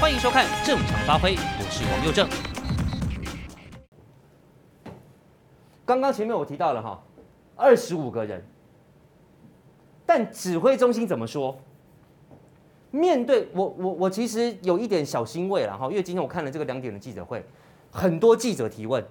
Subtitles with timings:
[0.00, 2.26] 欢迎收看《正常发挥》，我是王佑正。
[5.84, 6.98] 刚刚前面我提到了哈，
[7.54, 8.42] 二十五个人，
[10.06, 11.54] 但指挥中心怎么说？
[12.90, 17.44] 面对我，我我其实有一点小欣慰了哈，因为今天我看了这个两点的记者会，
[17.90, 19.04] 很多记者提问，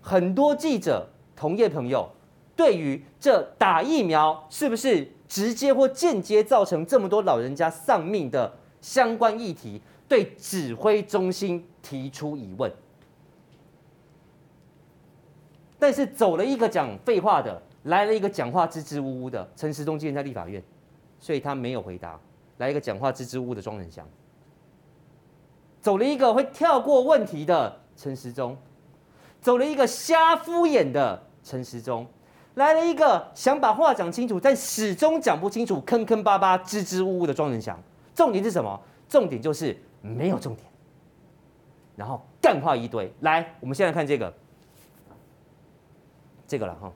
[0.00, 2.10] 很多记者同业朋友
[2.56, 8.52] 对于这打疫苗是不是直接或间接造成这么多老人家丧命的
[8.86, 12.72] 相关议题，对指挥中心提出疑问，
[15.76, 20.62] 但是走了一个讲废话的，来了一个讲话支支吾吾的陈时中，今天在立法院，
[21.18, 22.16] 所以他没有回答。
[22.58, 24.08] 来一个讲话支支吾吾的庄人祥，
[25.80, 28.56] 走了一个会跳过问题的陈时中，
[29.40, 32.06] 走了一个瞎敷衍的陈时中，
[32.54, 37.76] 来了一个想把话讲清楚但始终讲不清楚、坑坑巴巴、支支吾吾的庄人祥。
[38.16, 38.80] 重点是什么？
[39.08, 40.66] 重点就是没有重点，
[41.94, 43.12] 然后干话一堆。
[43.20, 44.32] 来，我们现在看这个，
[46.44, 46.92] 这个了哈，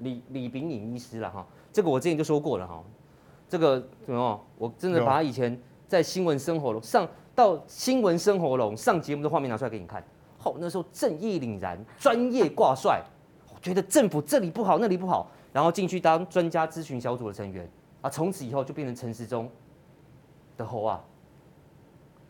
[0.00, 2.82] 李李炳颖医师了哈，这个我之前就说过了哈。
[3.48, 4.44] 这个怎么？
[4.58, 10.04] 我真的把他以前在新闻生活上到新闻生活龙上节目的画面拿出来给你看。
[10.36, 13.00] 好，那时候正义凛然，专业挂帅，
[13.62, 17.70] 觉得政府这里不好那里不好，然后进去当专家咨询小组的成员
[18.06, 19.50] 啊，从此以后就变成陈时中
[20.56, 21.02] 的猴啊。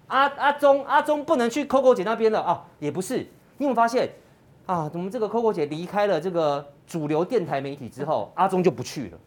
[0.07, 3.19] 阿阿中阿中不能去 Coco 姐那边了啊，也不是，
[3.59, 4.11] 你有没有发现
[4.65, 4.91] 啊？
[4.95, 9.19] 我们这个 Coco 姐离开了这个主流电台媒体之后，阿中就不去了。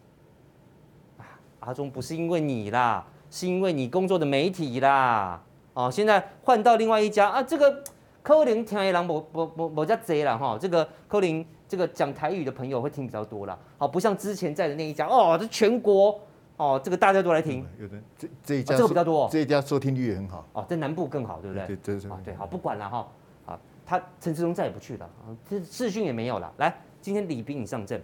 [1.60, 5.40] 阿中不是因为你啦，是因为你工作的媒体啦。
[5.74, 7.84] 哦，现在换到另外一家啊，这个
[8.24, 10.58] 柯林听的人某某某某家贼了哈。
[10.60, 13.56] 这个柯林这个讲台语的朋友会听比较多啦。
[13.78, 16.18] 好，不像之前在的那一家哦，这全国
[16.60, 17.66] 哦，这个大家都来听。
[17.78, 21.66] 有的这这一家、哦、这个比较多，这一家收听率也很好哦，在南部更好，对不对？
[21.68, 22.10] 对对对。
[22.22, 23.08] 对，好，不管了哈。
[23.46, 25.08] 啊，他陈志忠再也不去了，
[25.48, 26.52] 这视讯也没有了。
[26.58, 27.98] 来，今天李斌你上阵，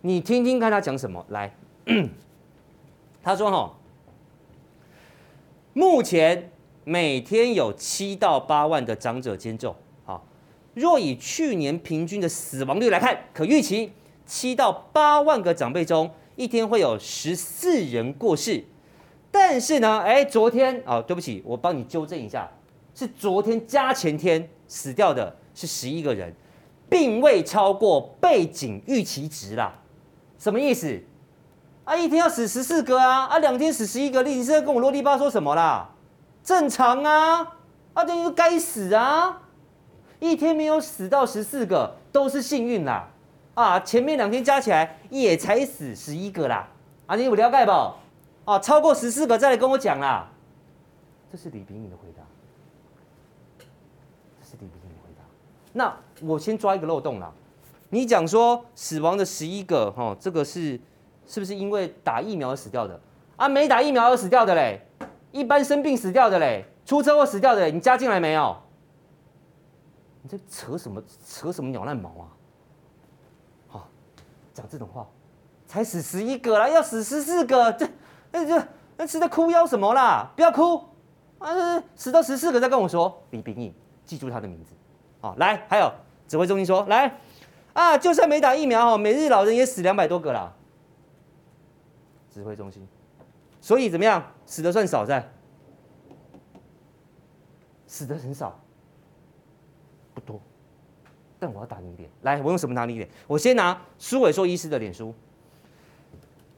[0.00, 1.54] 你听听看他讲什么来。
[3.22, 3.72] 他说：“哈，
[5.72, 6.50] 目前
[6.82, 9.76] 每天有七到八万的长者接种。
[10.04, 10.24] 好，
[10.74, 13.92] 若以去年平均的死亡率来看，可预期
[14.26, 18.64] 七到八万个长辈中，一天会有十四人过世。
[19.30, 22.50] 但是呢，哎，昨天哦，对不起，我帮你纠正一下，
[22.94, 26.34] 是昨天加前天死掉的是十一个人，
[26.88, 29.74] 并未超过背景预期值啦。
[30.38, 30.98] 什么意思？”
[31.84, 33.26] 啊，一天要死十四个啊！
[33.26, 35.90] 啊，两天死十一个，你是在跟我啰里吧嗦什么啦？
[36.42, 37.56] 正常啊！
[37.92, 39.42] 啊，这就该死啊！
[40.20, 43.10] 一天没有死到十四个都是幸运啦！
[43.54, 46.68] 啊，前面两天加起来也才死十一个啦！
[47.06, 48.50] 啊，你有了解不？
[48.50, 50.28] 啊，超过十四个再来跟我讲啦！
[51.30, 52.22] 这是李秉颖的回答。
[54.40, 55.22] 这是李秉颖的回答。
[55.72, 55.96] 那
[56.26, 57.32] 我先抓一个漏洞啦。
[57.90, 60.80] 你讲说死亡的十一个，哈，这个是。
[61.26, 63.00] 是不是因为打疫苗而死掉的
[63.36, 63.48] 啊？
[63.48, 64.84] 没打疫苗而死掉的嘞，
[65.30, 68.56] 一般生病死掉的嘞，出车祸死掉的，你加进来没有？
[70.22, 72.26] 你这扯什么扯什么鸟烂毛啊？
[74.52, 75.06] 讲这种话，
[75.66, 77.88] 才死十一个啦，要死十四个，这
[78.32, 80.30] 那这那是在哭腰什么啦？
[80.36, 80.84] 不要哭
[81.38, 81.82] 啊！
[81.94, 83.74] 死到十四个再跟我说，李秉义，
[84.04, 84.74] 记住他的名字。
[85.20, 85.92] 好，来，还有
[86.28, 87.18] 指挥中心说，来
[87.72, 90.52] 啊，就算没打疫苗哦，每日老人也死两百多个啦。
[92.30, 92.86] 指挥中心，
[93.60, 94.22] 所以怎么样？
[94.46, 95.30] 死的算少在，
[97.86, 98.60] 死的很少，
[100.14, 100.40] 不多。
[101.40, 103.08] 但我要打你脸，来，我用什么打你脸？
[103.26, 105.12] 我先拿苏伟硕医师的脸书。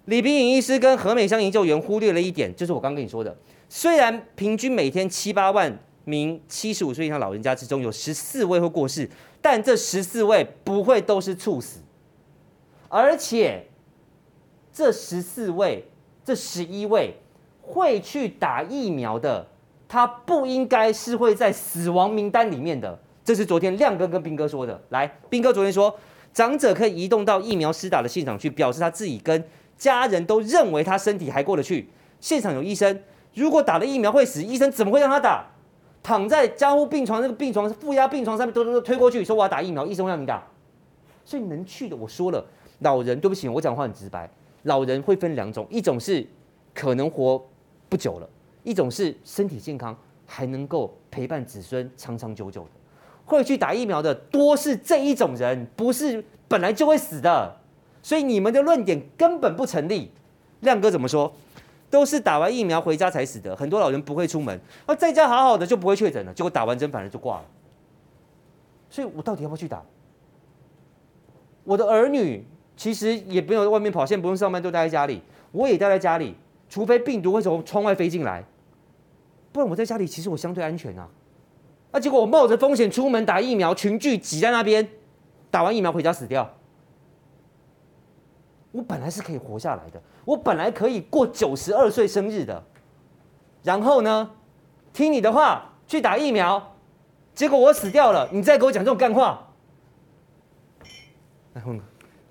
[0.04, 3.34] 李炳颖医师跟何美香研究员忽略了一点，就是我刚跟你说的，
[3.70, 9.08] 虽然平均每天七八万名七十五岁以上老人家之中有十四位会过世，
[9.40, 11.80] 但这十四位不会都是猝死，
[12.88, 13.66] 而且。
[14.74, 15.84] 这十四位，
[16.24, 17.14] 这十一位
[17.60, 19.46] 会去打疫苗的，
[19.86, 22.98] 他不应该是会在死亡名单里面的。
[23.24, 24.80] 这是昨天亮哥跟斌哥说的。
[24.90, 25.94] 来，斌哥昨天说，
[26.32, 29.44] 长者可以移动到疫苗施打的现场去，表示他自己跟
[29.76, 31.88] 家人都认为他身体还过得去。
[32.20, 33.00] 现场有医生，
[33.34, 35.46] 如果打了疫苗会死，医生怎么会让他打？
[36.02, 40.42] 躺在加护病床那个病床是负压病床上面，都都都推过去，说我要打疫苗，医生让你打。
[41.24, 42.44] 所以能去的，我说了，
[42.80, 44.28] 老人对不起，我讲话很直白。
[44.64, 46.26] 老人会分两种，一种是
[46.74, 47.40] 可能活
[47.88, 48.28] 不久了，
[48.64, 49.96] 一种是身体健康
[50.26, 52.70] 还能够陪伴子孙长长久久的。
[53.36, 57.56] 会去打疫苗的多是这一种人，不是本来就会死的。
[58.02, 60.10] 所以你们的论点根本不成立。
[60.60, 61.32] 亮哥怎么说？
[61.90, 67.44] 都是打完疫苗回家才死的，很多老人不会出门，而在家好好的就不会确诊了，结果打完针反而就挂了。
[68.88, 69.82] 所以我到底要不要去打？
[71.64, 72.46] 我的儿女
[72.76, 75.20] 其实也不用在外面跑，现在不用上班，都待在家里，
[75.50, 76.34] 我也待在家里，
[76.68, 78.42] 除非病毒会从窗外飞进来，
[79.52, 81.06] 不然我在家里其实我相对安全啊。
[81.92, 84.88] 那结果我冒着风险出门打疫苗，群聚挤在那边，
[85.50, 86.50] 打完疫苗回家死掉。
[88.70, 92.64] 我本来是可以活下来的，我本来可以过九十二岁生日的，
[93.62, 94.30] 然后呢，
[94.94, 96.74] 听你的话去打疫苗，
[97.34, 99.52] 结果我死掉了，你再给我讲这种干话。
[101.52, 101.78] 来问，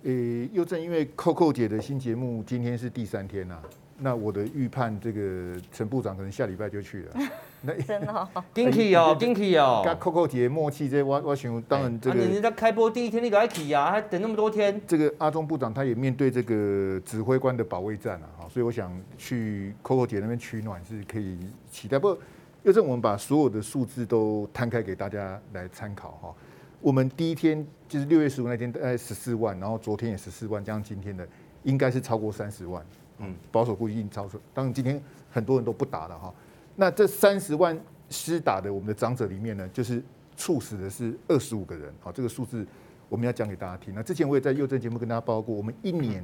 [0.02, 0.12] 呃，
[0.52, 3.62] 又正因为扣扣姐的新节目今天是第三天呐、
[4.04, 7.20] 那我的预判，这个陈部长可能下礼拜就去了。
[7.62, 9.84] 那真的、哦， 紧去哦， 紧去哦。
[9.86, 12.20] 跟 Coco 姐默契，这我我想当然这个。
[12.20, 14.82] 你在开播第一天你就爱去啊，还等那么多天。
[14.88, 21.38] 这个阿中部长他也面对这个指挥官的保卫战啊，哈，所以我想去 Coco 姐那边取暖是可以
[21.70, 22.00] 期待。
[22.00, 22.18] 不过，
[22.64, 26.34] 又正我们把所有的数字都摊开给大家来参考哈。
[26.80, 31.28] 我们第一天就是六月十五那天大概十四万，然后昨天也十四万，加上今天的
[31.62, 32.84] 应该是超过三十万。
[33.22, 34.40] 嗯，保守估计已经超出。
[34.54, 36.34] 当然，今天很多人都不打了哈。
[36.76, 37.80] 那这三十万
[38.10, 40.02] 施打的我们的长者里面呢，就是
[40.36, 41.94] 猝死的是二十五个人。
[42.00, 42.66] 好，这个数字
[43.08, 43.94] 我们要讲给大家听。
[43.94, 46.24] 那之前我也在幼政节目跟大家报告过，我们一年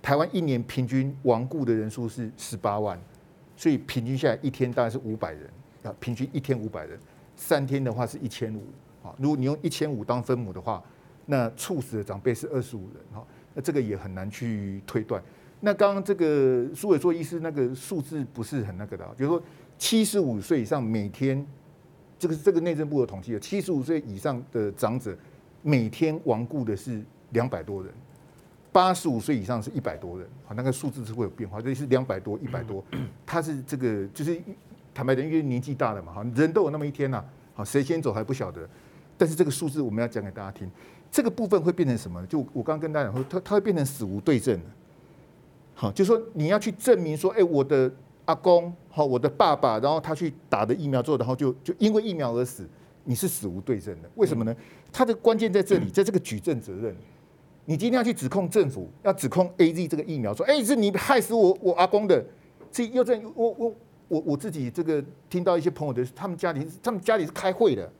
[0.00, 2.98] 台湾一年平均亡故的人数是十八万，
[3.56, 5.50] 所以平均下来一天大概是五百人
[5.82, 6.98] 啊，平均一天五百人，
[7.36, 8.62] 三天的话是一千五。
[9.02, 10.82] 好，如果你用一千五当分母的话，
[11.26, 13.02] 那猝死的长辈是二十五人。
[13.12, 15.22] 哈，那这个也很难去推断。
[15.60, 19.42] 那刚刚这个苏伟硕医师那个数字不是很那个的，比如说
[19.78, 21.46] 七十五岁以上每天，
[22.18, 25.14] 这个这个内政部的统计的，七十五岁以上的长者
[25.62, 27.02] 每天亡故的是
[27.32, 27.92] 两百多人，
[28.72, 32.82] 八十五岁以上是一百多人，好，那个数字是会有变化，这是两百多一百多，
[33.26, 34.40] 他是这个就是
[34.94, 37.22] 坦白讲，因为年纪大了嘛，哈，人都有那么一天呐，
[37.52, 38.66] 好，谁先走还不晓得，
[39.18, 40.70] 但是这个数字我们要讲给大家听，
[41.10, 42.26] 这个部分会变成什么？
[42.26, 44.58] 就我刚刚跟大家讲说，它它会变成死无对证。
[45.80, 47.90] 好，就是说你要去证明说，哎，我的
[48.26, 52.68] 阿公，好，我的爸爸，然后他去打的疫苗之后，然后就就因为疫苗而死，
[53.04, 54.10] 你是死无对证的。
[54.16, 54.54] 为什么呢？
[54.92, 56.94] 他的关键在这里，在这个举证责任。
[57.64, 62.22] 你今天要去指控政府，要指控 AZ 这个疫苗，说，哎，是你害死我我阿公的。
[62.70, 63.74] 这又在我我
[64.08, 67.90] 我我自己这个听到一些朋友的，他们家里他们家里是开会的，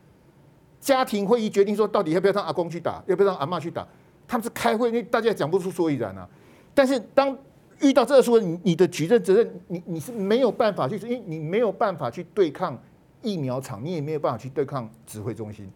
[0.79, 3.89] 家庭会议决定说，到底要不要让阿公去打，要不要让阿嬷去打，
[4.29, 6.29] 他们是开会，因为大家讲不出所以然啊。
[6.75, 7.37] 但是当
[7.81, 12.81] 遇到这个时候，你你的举证责任，你你是没有办法去，因为你没有办法去对抗
[13.23, 15.71] 疫苗厂，你也没有办法去对抗指挥中心，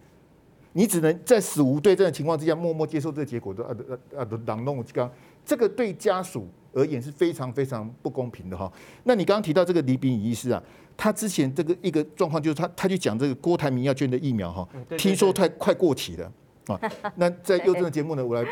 [0.73, 3.71] 你只能在死无对证的情况之下，默默接受这个结果的啊
[4.15, 4.29] 啊啊！
[4.47, 5.11] 朗弄刚，
[5.45, 8.71] 这个对家属而言是非常非常不公平的哈。
[9.05, 10.63] 那你刚刚提到这个李炳宇医师啊，
[10.97, 14.69] 他之前这个一个状况就是他他去讲这个郭台铭要捐的疫苗哈，
[14.99, 16.33] 听说快快过期了
[16.67, 16.79] 啊。
[17.17, 18.47] 那在佑政的节目呢，我来。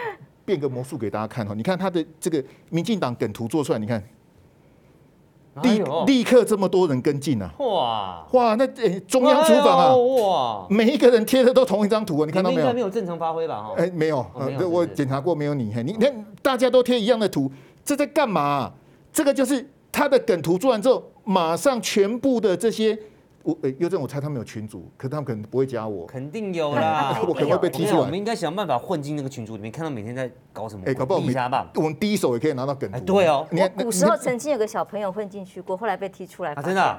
[0.53, 4.03] 变个魔术给大家看哈，你看他的这个民进党梗图做出来，你看
[5.63, 7.51] 立立刻这么多人跟进啊！
[7.59, 8.67] 哇哇，那
[9.09, 12.61] 中央厨房啊，哇，每一个人贴的都同一张图啊，你看到没有？
[12.61, 13.63] 应该没有正常发挥吧？
[13.63, 14.27] 哈，哎，没有，
[14.71, 15.73] 我检查过，没有你。
[15.83, 17.51] 你看大家都贴一样的图，
[17.83, 18.71] 这在干嘛？
[19.11, 22.99] 这个就是他的梗图做完之后，马上全部的这些。
[23.45, 26.07] 我诶，优正，我猜他们有群主，可是他们可能不会加我。
[26.07, 27.99] 肯定有啦， 我可能会被踢出来。
[27.99, 30.85] 我们应该想办法混进那个群组里面，看到每天在搞什么。
[30.87, 31.21] 哎，搞不好
[31.75, 33.01] 我们第一手也可以拿到梗图。
[33.01, 36.55] 对哦，我古时候曾经有个小朋友混进去过，后来被踢出来。
[36.57, 36.99] 真的？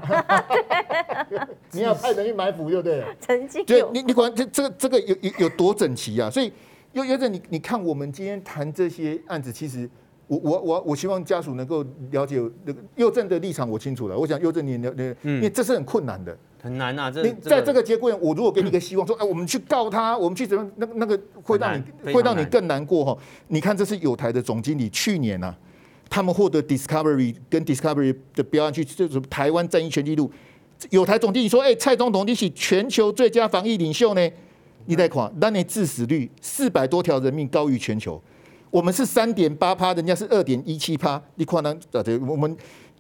[1.72, 3.06] 你要派人去埋伏，对不对？
[3.20, 3.92] 曾经有。
[3.92, 6.30] 你你管这这个这个有有有多整齐啊？
[6.30, 6.52] 所以
[6.92, 9.90] 优优正，你你看我们今天谈这些案子，其实。
[10.28, 14.18] 我我我我希望家属能够了解那个右政的立场，我清楚了。
[14.18, 17.10] 我想右政你了，因为这是很困难的，很难啊。
[17.10, 23.18] 你在这个节骨眼，我如果给你一个希望，说哎，我们去告他，我们去怎么那那个会让你会让你更难过哈。
[23.50, 25.54] 你看，这是友台的总经理，去年呐，
[26.10, 30.32] 他们获得 Discovery 跟 Discovery 的标案去，就是台湾战役全纪录。
[30.90, 34.30] 友台总经理说，哎，蔡总统你是全球最佳防疫领袖呢？
[34.86, 38.22] 你在看，那你致死率四百多条人命高于全球。
[38.74, 41.22] 我们是三点八趴，人家是二点一七趴。
[41.36, 41.78] 你看呢？
[41.92, 42.58] 对，我们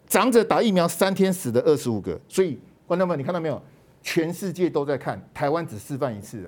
[0.08, 3.60] 长者打疫苗三天死的二十五个，所以观众们，你看到没有？
[4.04, 6.46] 全世界都在看，台湾只示范一次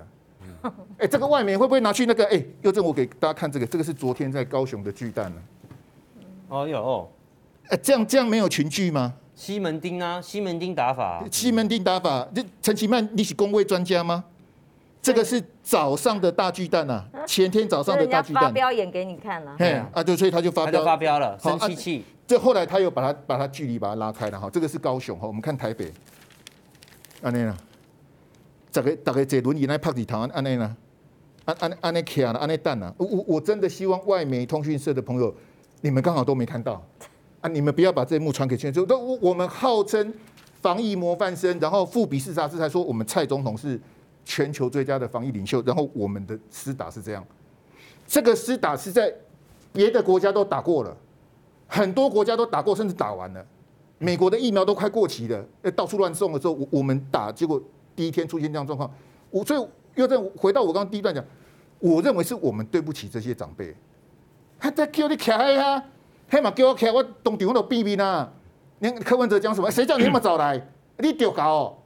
[0.61, 0.71] 啊！
[0.99, 2.23] 哎，这个外媒会不会拿去那个？
[2.27, 5.41] 哎，佑正，我给大家看这个，这个是昨天在高雄的巨蛋呢。
[6.49, 7.11] 哦有，
[7.69, 9.15] 哎，这样这样没有群聚吗？
[9.33, 12.27] 西门町啊，西门町打法，西门町打法。
[12.35, 14.23] 这陈其曼，你是公卫专家吗？
[15.05, 18.45] 这个是早上的大巨蛋啊，前天早上的大巨蛋。
[18.45, 19.55] 发飙演给你看了。
[19.59, 22.03] 嘿啊，就所以他就发飙，发飙了，生气气。
[22.25, 25.93] 这后来他又把他把他距离把他拉开了哈，这个是高雄哈，我们看台北，
[27.21, 27.55] 安内呢，
[28.71, 30.75] 大概大个坐轮椅来拍几堂安内呢，
[31.45, 35.31] 安安安内卡了安内蛋了，我我我真的希望外媒通讯社的朋友，
[35.81, 36.83] 你们刚好都没看到
[37.41, 38.83] 啊，你们不要把这一幕传给全球。
[38.83, 40.11] 都我们号称
[40.63, 43.79] 防疫模范生，然后富比士杂志才说我们蔡总统是
[44.25, 47.25] 全球最佳的防疫领袖，然后我们的施打是这样，
[48.05, 49.13] 这个施打是在
[49.71, 50.97] 别的国家都打过了。
[51.67, 53.45] 很多国家都打过，甚至打完了。
[53.97, 57.61] 美国的疫苗都快过期了，到处乱送的时候，我我们打，结果
[57.95, 58.91] 第一天出现这样状况。
[59.31, 61.23] 我所以又再回到我刚刚第一段讲，
[61.79, 63.75] 我认为是我们对不起这些长辈。
[64.59, 65.83] 他在叫你开呀，
[66.29, 68.31] 黑马叫我开，我当场我都避避呢。
[68.79, 69.71] 你柯文哲讲什么？
[69.71, 70.61] 谁叫你那么早来？
[70.97, 71.77] 你丢搞哦？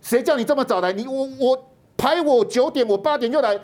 [0.00, 0.92] 谁叫你这么早来？
[0.92, 1.64] 你我我
[1.96, 3.58] 排我九点，我八点就来。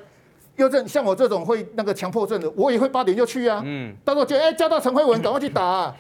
[0.57, 3.63] 又这像我这种会那个强迫症的，我也会八点就去啊。
[3.65, 3.95] 嗯。
[4.05, 5.95] 到时候就哎叫到陈慧文，赶快去打啊。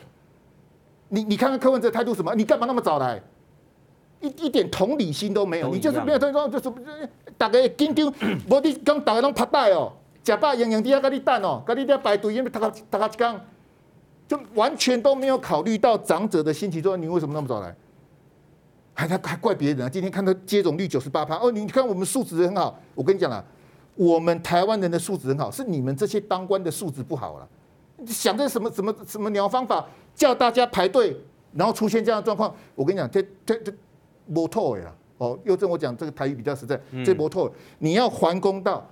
[1.09, 2.35] 你你看看柯文哲态度什么？
[2.35, 3.23] 你干嘛那么早来？
[4.21, 5.69] 一一点同理心都没有。
[5.69, 6.73] 你就是没有这种，就是
[7.37, 8.07] 大家紧张，
[8.49, 13.39] 无你刚大家拢拍带哦，假扮洋洋底下跟你等哦，跟你在排队，因为大家大家刚
[14.27, 17.77] 就完全都没有考虑到长者的心情，说你为什么那么早来？
[18.97, 19.89] 还还还怪别人啊？
[19.89, 23.45] 今天看到接种率九十八趴哦，你看我们素质很好，我跟你讲啊。
[23.95, 27.49] 我们台湾人的素质很好，是你们这些当官的素质不好了。
[28.07, 31.17] 想这什么什么什么鸟方法叫大家排队，
[31.55, 32.55] 然后出现这样的状况。
[32.75, 33.73] 我跟你讲，这这这
[34.27, 35.39] 没透了哦。
[35.45, 37.51] 又正我讲这个台语比较实在，这没透。
[37.79, 38.87] 你要还公道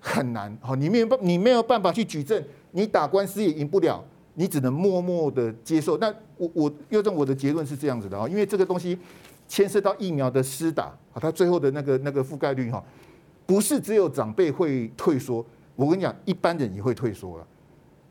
[0.00, 4.02] 很难哦，你没有办你没有办法去举证，你打官司也赢不了，
[4.32, 5.98] 你只能默默的接受。
[5.98, 8.98] 那我我又正我的结论是这样子的啊，因为这个东西
[9.48, 12.80] 牵涉到疫苗的施打啊，它最后的那个那个覆盖率哈。
[13.46, 17.46] 不是只有长辈会退缩，我跟你讲，一般人也会退缩了。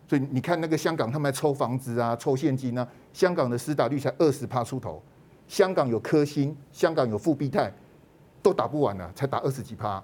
[0.07, 4.99] 所以你看那个香港，他们在抽房子啊，抽现金啊，香港的施打率才二十趴出头。
[5.47, 7.71] 香港有科兴，香港有复必泰，
[8.41, 10.03] 都打不完了，才打二十几趴。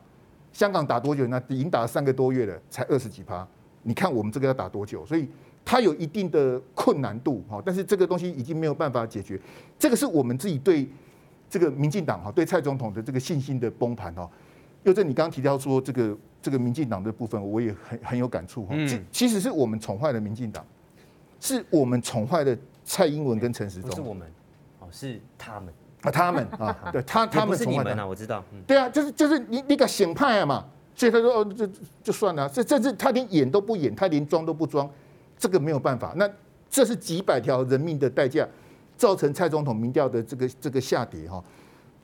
[0.51, 1.41] 香港打多久呢？
[1.47, 3.47] 已经打了三个多月了，才二十几趴。
[3.81, 5.03] 你看我们这个要打多久？
[5.03, 5.27] 所以
[5.65, 9.39] 它有一定的困难度哈，但是这个东西已经没有办法解决。
[9.79, 10.87] 这个是我们自己对
[11.53, 14.27] 这个民进党哈，对蔡总统的这个信心的崩盘哦。
[14.81, 18.69] 又在你刚刚提到说这个这个民进党的部分，我也很很有感触哈。
[18.75, 20.65] 嗯，其实是我们宠坏了民进党，
[21.39, 23.91] 是我们宠坏了蔡英文跟陈时中。
[23.91, 24.27] 不是我们，
[24.79, 28.07] 哦，是他们啊，他们啊， 对他他们宠坏了。
[28.07, 28.43] 我知道。
[28.65, 31.69] 对啊，就是就是你你个显派啊嘛，所以他说哦，就
[32.01, 34.89] 就算了，这甚至他连演都不演，他连装都不装，
[35.37, 36.13] 这个没有办法。
[36.15, 36.27] 那
[36.67, 38.43] 这是几百条人命的代价，
[38.97, 41.43] 造成蔡总统民调的这个这个下跌哈。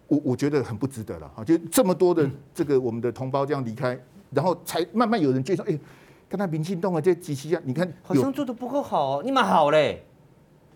[0.07, 3.95] 我我觉得很不值得了哈，就这么多的这个我们的同胞这样离开，
[4.31, 5.79] 然后才慢慢有人介绍，哎，
[6.27, 10.03] 看他民进党啊，这机器啊，你看好像做的不够好，你蛮好嘞。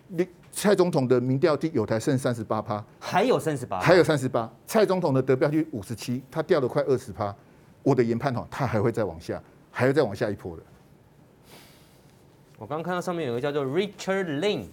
[0.10, 4.48] 你蔡总统的民调有台剩三十八趴，还有三十八，还有三十八。
[4.68, 7.36] 蔡总统的得票率五十七，他掉了快二十趴。
[7.82, 9.42] 我的研判哦，他还会再往下，
[9.72, 10.62] 还要再往下一波的。
[12.60, 14.66] 我刚刚看到上面有个叫做 Richard Lin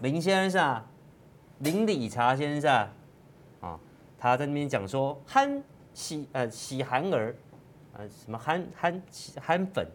[0.00, 0.82] 林先生，
[1.58, 2.88] 林理查先生。
[3.60, 3.78] 啊
[4.18, 7.36] 他在那边讲说，憨喜呃喜憨儿，
[7.92, 9.02] 呃什么憨憨
[9.38, 9.86] 憨粉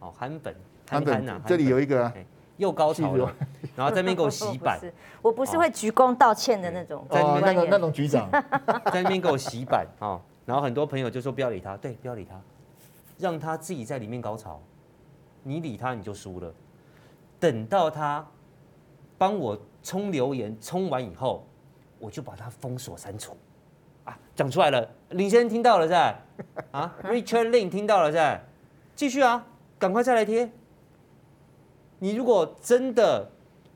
[0.00, 0.54] 哦憨粉
[0.86, 2.12] 憨憨呐，这里有一个、啊、
[2.58, 3.34] 又高潮了，
[3.74, 4.78] 然后在那边给我洗板，
[5.22, 8.30] 我不是会鞠躬道歉的那种，在那边、哦、那种那种局长，
[8.92, 12.38] 在那边给我洗板啊，然后很多朋友就说不要理他，对，不要理他，
[13.16, 14.60] 让他自己在里面高潮，
[15.42, 16.52] 你理他你就输了，
[17.40, 18.26] 等到他
[19.18, 21.44] 帮我冲留言冲完以后，
[21.98, 23.36] 我就把它封锁删除。
[24.04, 26.16] 啊讲出来了，林先生听到了在
[26.70, 28.42] 啊，Richard Lin 听到了在，
[28.94, 29.44] 继续啊，
[29.78, 30.50] 赶快再来贴。
[31.98, 33.28] 你如果真的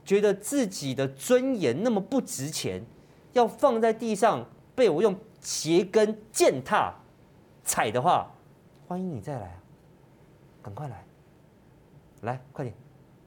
[0.05, 2.83] 觉得自己的尊严那么不值钱，
[3.33, 6.95] 要放在地上被我用鞋跟践踏
[7.65, 8.31] 踩的话，
[8.87, 9.59] 欢迎你再来啊，
[10.63, 11.05] 赶快来，
[12.21, 12.75] 来快点，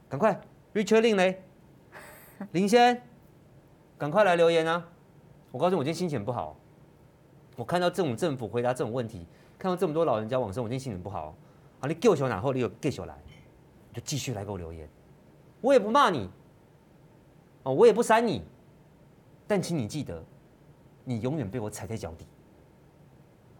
[0.08, 0.40] 赶快
[0.74, 1.44] ，Richard Lin 嘞，
[2.52, 3.02] 林先，
[3.98, 4.86] 赶快来留言啊！
[5.52, 6.56] 我告诉你，我今天心情不好。
[7.56, 9.26] 我看到这种政府回答这种问题，
[9.58, 11.34] 看到这么多老人家往生，我今天心情不好。
[11.80, 13.16] 啊，你救小哪后，你有给小来，
[13.90, 14.90] 你就继续来给我留言，
[15.62, 16.30] 我也不骂你，
[17.64, 18.44] 哦，我也不删你，
[19.48, 20.22] 但请你记得，
[21.06, 22.26] 你永远被我踩在脚底。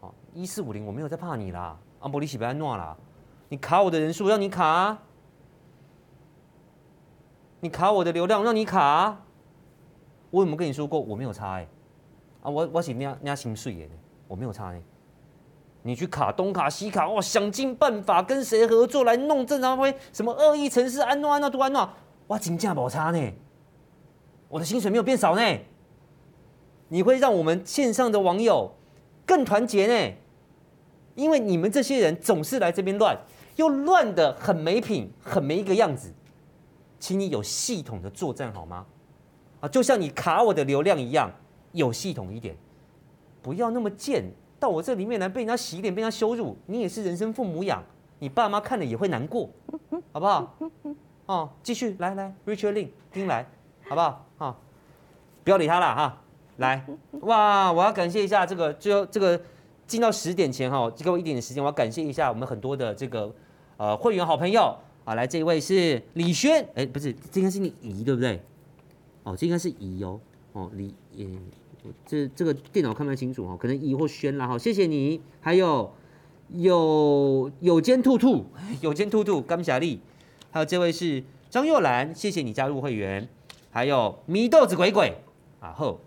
[0.00, 2.94] 好，一四五零，我没有在怕你啦，阿伯利喜不要闹啦，
[3.48, 4.98] 你卡我的人数让你卡，
[7.66, 9.24] 你卡我的流量让你卡，
[10.30, 11.68] 我有没有跟你说过我没有差哎、欸？
[12.42, 13.88] 啊，我我是领领薪水的，
[14.28, 14.78] 我没有差呢。
[15.82, 21.90] 你去卡东卡西卡，哇，想尽办法跟谁合作来弄正常会，什么恶意城市安诺安诺都安诺，
[22.28, 23.32] 哇，金价冇差呢，
[24.48, 25.42] 我的薪水没有变少呢，
[26.86, 28.76] 你会让我们线上的网友
[29.26, 30.14] 更团结呢，
[31.16, 33.18] 因为你们这些人总是来这边乱，
[33.56, 36.12] 又乱得很没品，很没一个样子，
[36.98, 38.86] 请你有系统的作战好吗？
[39.60, 41.30] 啊，就像你卡我的流量一样，
[41.72, 42.56] 有系统一点，
[43.42, 44.24] 不要那么贱。
[44.58, 47.82] 到我这里面来被人家洗脸，被人家羞辱，你也是人生父母养，
[48.18, 49.50] 你爸妈看了也会难过，
[50.12, 50.56] 好不好？
[51.26, 53.46] 哦，继续来来，Richard Lin 听来，
[53.86, 54.26] 好不好？
[54.38, 54.56] 啊，
[55.44, 56.22] 不要理他了哈。
[56.56, 56.86] 来，
[57.20, 59.38] 哇，我要感谢一下这个最后这个
[59.86, 63.30] 进到十点前哈，给我一点点时间，我要感谢一下我们很多的这个
[63.76, 64.74] 呃会员好朋友
[65.06, 68.42] 好，来这一位是李轩，哎，不是，这应该是你姨对不对？
[69.22, 70.18] 哦，这应该是姨哦，
[70.52, 71.28] 哦李也。
[72.04, 75.20] 这这个电脑看不太清楚哦，可能姨或轩啦哈，谢谢你。
[75.40, 75.94] 还有
[76.48, 78.46] 有有间兔兔，
[78.82, 80.00] 有间兔兔，甘霞丽，
[80.50, 83.28] 还有这位是张佑兰，谢谢你加入会员。
[83.70, 85.18] 还有米豆子鬼鬼
[85.60, 86.00] 啊后，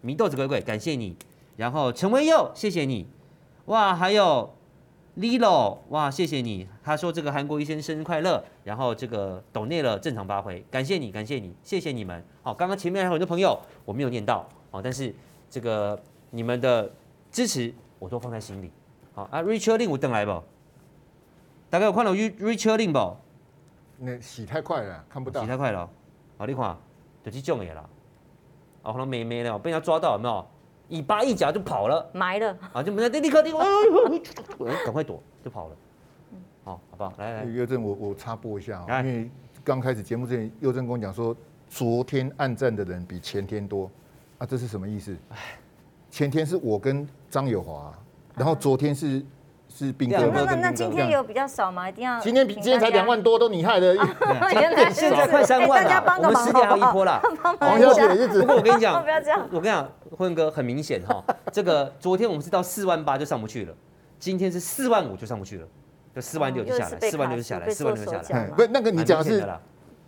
[0.00, 1.14] 米豆子鬼鬼，感谢你。
[1.56, 3.06] 然后陈威佑，谢谢你。
[3.66, 4.54] 哇，还有
[5.18, 6.66] Lilo，哇，谢谢你。
[6.88, 8.42] 他说这个韩国医生生日快乐。
[8.64, 12.24] 然后这个抖内了正常发挥，感谢你，感谢你，谢谢你们。
[12.42, 14.48] 好，刚刚前面还有很多朋友我没有念到。
[14.70, 15.14] 哦，但是
[15.50, 16.90] 这个你们的
[17.30, 18.72] 支持我都放在心里。
[19.12, 20.42] 好啊，Richard Lin 我等来不？
[21.68, 23.16] 大概有看到 Richard Lin 不？
[23.98, 25.42] 那洗太快了，看不到。
[25.42, 25.90] 洗太快了，
[26.38, 26.74] 好，你看，
[27.22, 27.84] 就这种的啦。
[28.82, 30.46] 哦，可能没没了，被人家抓到有没有？
[30.88, 32.56] 尾巴一夹就跑了，埋了。
[32.72, 33.58] 啊，就没在立刻立刻，
[34.86, 35.76] 赶快躲，就跑了。
[36.68, 37.14] 好，好不好？
[37.16, 39.30] 来来，佑正，我我插播一下，因为
[39.64, 41.34] 刚开始节目之前，佑正跟我讲说，
[41.66, 43.90] 昨天按赞的人比前天多。
[44.36, 45.16] 啊，这是什么意思？
[46.10, 47.90] 前天是我跟张友华，
[48.36, 49.24] 然后昨天是
[49.70, 50.18] 是斌哥。
[50.26, 51.88] 那那那今天有比较少吗？
[51.88, 52.20] 一定要。
[52.20, 53.96] 今天比今天才两万多，都你害的。
[54.92, 57.18] 现在快三万了，我们十点还有一波了。
[57.60, 58.42] 王小姐的日子。
[58.42, 59.40] 不过我跟你讲， 不要这样。
[59.50, 63.74] 我跟你讲，混哥很明显哈，这个昨天我们是到四万八就上不去了，
[64.18, 65.66] 今天是四万五就上不去了，
[66.14, 68.46] 就四万六就下来，四万六就下来，四万六就下来。
[68.48, 69.46] 不是那个你讲的是。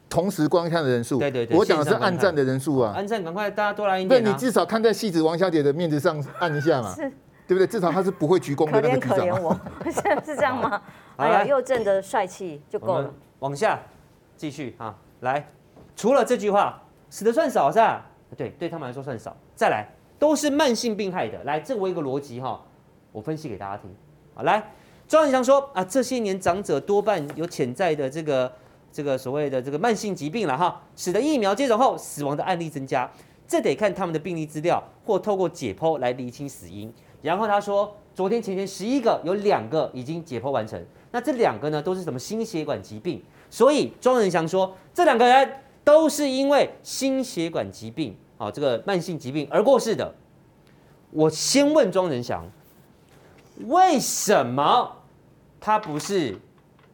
[0.09, 2.93] 同时观看的人数，对对对，我讲的是按赞的人数啊。
[2.97, 4.21] 按赞，赶快大家多来一点。
[4.21, 7.03] 对，你至少看在戏子王小姐的面子上按一下嘛，是，
[7.47, 7.65] 对不对？
[7.65, 9.19] 至少她是不会鞠躬的那个局长。
[9.19, 10.83] 可怜可怜我， 是是这样吗？
[11.15, 13.15] 哎呀，又正的帅气就够了。
[13.39, 13.79] 往下
[14.37, 15.49] 继续啊，来，
[15.95, 18.05] 除了这句话，死的算少是吧？
[18.37, 19.37] 对，对他们来说算少。
[19.55, 19.87] 再来，
[20.19, 21.45] 都是慢性病害的。
[21.45, 22.61] 来，这我一个逻辑哈，
[23.13, 23.89] 我分析给大家听。
[24.35, 24.61] 好，来，
[25.11, 28.51] 庄仁祥说啊，这些年长者多半有潜在的这个。
[28.93, 33.09] 这个所谓的这个慢性疾病了哈，使得疫苗接种后死亡的案例增加，
[33.47, 36.93] 这得看他们的病例资料或透过解剖来厘清死因。
[37.23, 43.23] 然后他说，昨天前天十一个有两个已经解剖完成，那这两个呢都是什么心血管疾病？
[43.49, 45.49] 所以庄仁祥说，这两个人
[45.85, 50.13] 都是因为心血管疾病啊，这个慢性疾病而过世的。
[51.13, 52.45] 我先问庄仁祥，
[53.67, 54.97] 为什么
[55.61, 56.37] 他不是？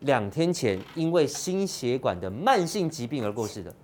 [0.00, 3.74] 两天前因为心血管的慢性疾病而过世的，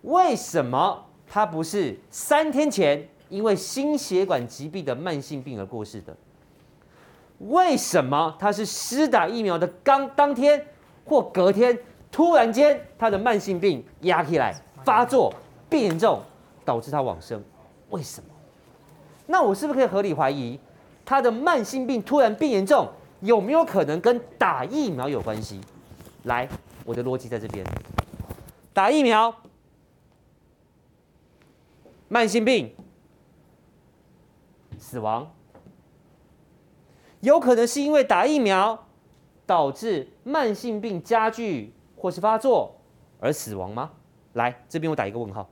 [0.00, 6.16] 为什么他不是三天前因为心血管疾病的慢性病而过世的？
[7.40, 10.66] 为什么他是施打疫苗的刚当天
[11.04, 11.78] 或隔天
[12.10, 15.32] 突然间他的慢性病压起来发作
[15.68, 16.22] 变严重，
[16.64, 17.44] 导致他往生？
[17.90, 18.30] 为什么？
[19.26, 20.58] 那我是不是可以合理怀疑
[21.06, 22.86] 他的慢性病突然变严重？
[23.20, 25.58] 有没有可能跟打疫苗有关系？
[26.24, 26.46] 来，
[26.84, 27.64] 我的逻辑在这边。
[28.74, 29.34] 打疫苗，
[32.08, 32.74] 慢性病，
[34.78, 35.32] 死亡，
[37.20, 38.86] 有可能是因为打疫苗
[39.46, 42.76] 导致慢性病加剧或是发作
[43.18, 43.92] 而死亡吗？
[44.34, 45.48] 来，这边我打一个问号。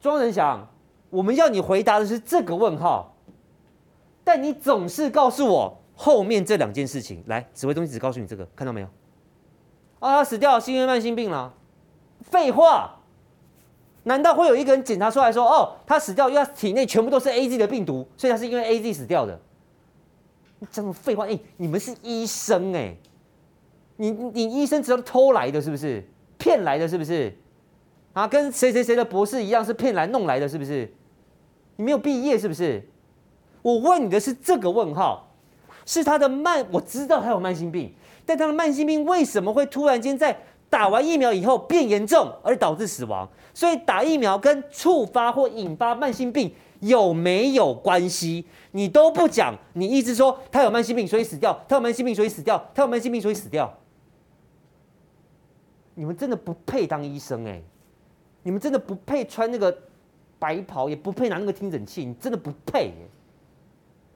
[0.00, 0.68] 庄人祥，
[1.16, 3.16] 我们要你回答的是这个问号。
[4.22, 8.86] 但你总是告诉我后面这两件事情，来，指挥中心只告诉你这个，看到没有？
[10.00, 11.54] 啊，他死掉是因为慢性病了。
[12.20, 13.00] 废话，
[14.02, 19.40] 难道会有一个人检查出来说，哦，他死掉，因为他体内全部都是 AZ 的病毒，所以他是因为 AZ 死掉的？
[20.58, 21.26] 你讲什么废话？
[21.26, 22.96] 哎，你们是医生哎，
[23.96, 26.04] 你你医生只要偷来的，是不是？
[26.36, 27.32] 骗来的，是不是？
[28.12, 30.92] 啊，跟谁谁谁的博士一样，是骗来弄来的，是不是？
[31.76, 32.82] 你没有毕业，是不是？
[33.62, 35.28] 我问你的是这个问号，
[35.84, 37.92] 是他的慢，我知道他有慢性病，
[38.24, 40.36] 但他的慢性病为什么会突然间在
[40.70, 43.28] 打完疫苗以后变严重而导致死亡？
[43.52, 48.44] 所以打疫苗跟触发或引发慢性病有没有关系？
[48.72, 53.72] 你都不讲，你一直说他有慢性病所以死掉，他有慢性病所以死掉，他有慢性病所以死掉。
[55.94, 57.62] 你们真的不配当医生哎！
[58.42, 59.76] 你们真的不配穿那个
[60.38, 63.06] 白袍，也不配拿那个听诊器，你真的不配耶！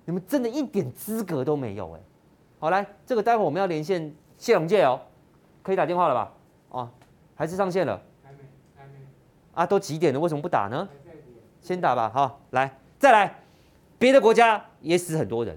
[0.04, 2.00] 你们真的一点资格都没有哎！
[2.58, 5.00] 好，来，这个待会我们要连线谢龙介哦，
[5.62, 6.32] 可以打电话了吧？
[6.70, 6.90] 哦，
[7.34, 8.00] 还是上线了？
[8.22, 8.38] 还没，
[8.76, 8.92] 还没。
[9.54, 10.20] 啊，都几点了？
[10.20, 10.88] 为什么不打呢？
[11.62, 13.34] 先打吧，好，来，再来。
[13.98, 15.54] 别的国家也死很多人，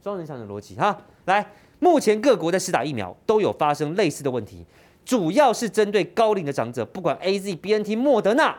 [0.00, 0.96] 双人床的逻辑哈。
[1.24, 1.44] 来，
[1.80, 4.64] 目前各国在施打疫苗都有发生类似的问题，
[5.04, 8.56] 主要是针对高龄的长者，不管 AZ、BNT、莫德纳，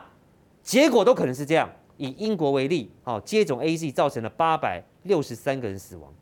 [0.64, 1.70] 结果都可能是这样。
[1.96, 6.12] 以英国为例，哦，接种 AZ 造成了八百六十三个人死亡。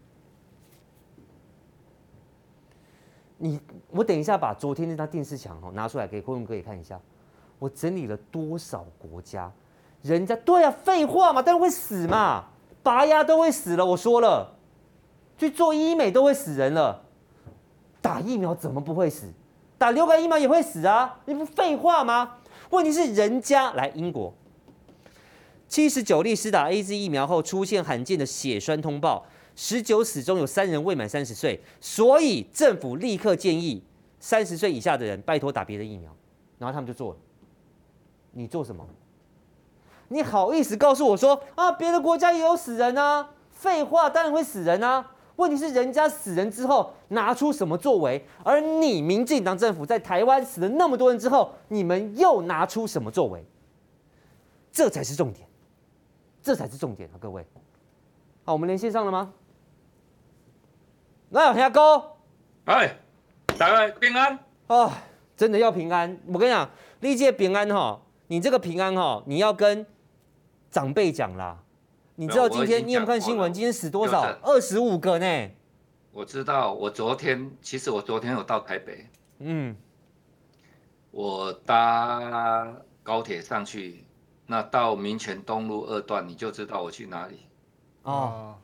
[3.39, 7.01] 你，我等一下把昨天那张电视墙哦拿出来给观众哥也看一下，
[7.59, 9.51] 我整理了多少国家，
[10.03, 12.45] 人家对啊，废话嘛，当然会死嘛，
[12.83, 14.55] 拔牙都会死了，我说了，
[15.39, 17.03] 去做医美都会死人了，
[18.03, 19.33] 打疫苗怎么不会死？
[19.79, 22.37] 打流感疫苗也会死啊，你不废话吗？
[22.73, 24.33] 问题是人家来英国，
[25.69, 29.27] 七十九例施打 AZ 疫苗后出现罕见的血栓通报。
[29.55, 33.85] 十九死中有三人未满三十岁，所以政府立刻建议
[34.19, 36.11] 三十岁以下的人拜托打别的疫苗，
[36.59, 37.19] 然后他们就做了。
[38.31, 38.87] 你做什么？
[40.09, 43.29] 你好意思告诉我说啊，别的国家也有死人啊？
[43.51, 45.12] 废话，当然会死人啊！
[45.37, 53.45] 问题是人家死人之后拿出什么作为，而你民进党政府在台湾死了那么多人之后，你们又拿出什么作为？
[54.71, 55.47] 这才是重点，
[56.43, 57.45] 这才是重点啊，各位。
[58.45, 59.33] 好，我们连线上了吗？
[61.31, 62.03] 来，阿哥，
[62.65, 62.97] 哎，
[63.59, 64.93] 大家平安哦，
[65.37, 66.19] 真的要平安。
[66.27, 66.69] 我跟你讲，
[67.01, 69.87] 历届平安哈，你这个平安哈，你要跟
[70.71, 71.59] 长辈讲啦。
[72.23, 73.53] 你知道今天你有没有看新闻？
[73.53, 74.23] 今天死多少？
[74.43, 75.51] 二十五个呢。
[76.13, 79.09] 我知道，我昨天其实我昨天有到台北，
[79.41, 79.77] 嗯，
[81.11, 84.05] 我搭高铁上去，
[84.47, 87.41] 那到民权东路二段，你就知道我去哪里。
[88.05, 88.55] 哦，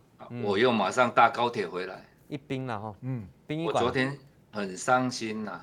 [0.45, 2.05] 我又马上搭高铁回来。
[2.29, 3.27] 一冰了哈，嗯，
[3.67, 4.17] 我昨天
[4.53, 5.61] 很伤心呐。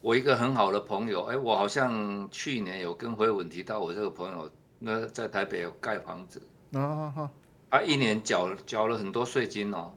[0.00, 6.40] 我一个很好的朋友，哎，我好像去年有跟回文提到，我这个朋友那在台北有盖房子，
[6.72, 7.30] 啊哈，
[7.70, 9.92] 他一年缴缴了很多税金哦。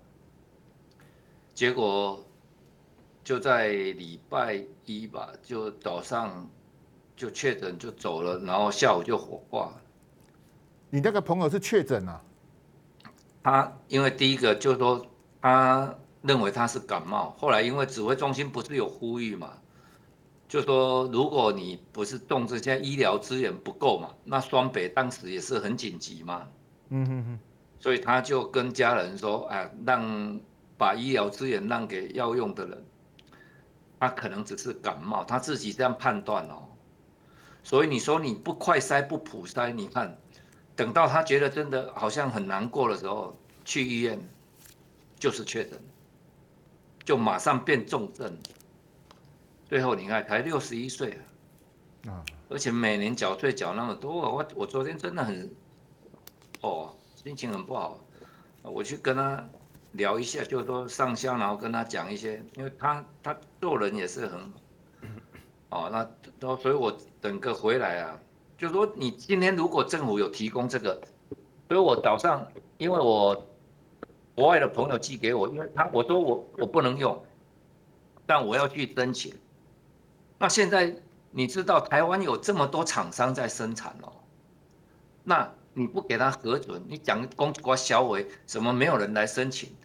[1.54, 2.24] 结果
[3.24, 6.50] 就在礼拜一吧，就早上
[7.16, 9.74] 就确诊就走了，然后下午就火化。
[10.90, 12.22] 你那个朋友是确诊啊？
[13.44, 15.06] 他因为第一个就是说。
[15.46, 19.52] 他认为他是感冒，后来因为指挥中心不是有呼吁嘛，
[20.48, 26.48] 就说如果你不是动这些医疗资源不够嘛，那双北当时也是很紧急嘛，
[27.08, 27.40] 哼，
[27.80, 30.40] 所以他就跟家人说，啊，让
[30.78, 32.86] 把医疗资源让给要用的人，
[34.00, 36.64] 他可能只是感冒，他自己这样判断哦，
[37.64, 40.18] 所以你说你不快筛不普筛，你看
[40.76, 44.20] 等到他觉得真的好像很难过的时候，去医院。
[45.20, 45.80] 就是确诊，
[47.06, 48.38] 就马上变重症，
[49.70, 51.18] 最后你看才六十一岁
[52.06, 55.50] 啊，而且每年缴税缴那么多，我我昨天真的很，
[56.64, 57.98] 哦，心情很不好，
[58.62, 59.48] 我去跟他
[59.94, 64.40] 聊一下，就说上香，然后跟他讲一些，因为他他做人也是很，
[65.70, 68.20] 哦，那都所以我整个回来啊，
[68.58, 71.00] 就说你今天如果政府有提供这个，
[71.70, 72.46] 所以我早上
[72.78, 73.48] 因为我。
[74.36, 77.24] 国外的朋友寄给我，因为他我说我我不能用，
[78.26, 79.32] 但我要去申请。
[80.40, 80.92] 那现在
[81.30, 84.12] 你知道台湾有这么多厂商在生产哦，
[85.24, 89.76] 那你不给他核准，你讲公国小委怎么没有人来申请？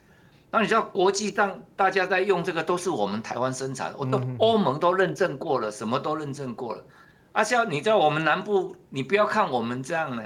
[0.51, 6.85] 那你知道国际上大家在用这个都是我们台湾生产，我都欧盟都认证过了，什么都认证过了。
[7.33, 10.23] 而且你知道我们南部，你不要看我们这样呢，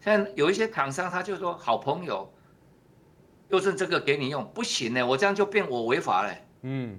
[0.00, 2.32] 现在有一些厂商他就说好朋友。
[3.48, 6.44] 就是这个给你用不行呢，我这样就变我违法嘞。
[6.62, 6.98] 嗯，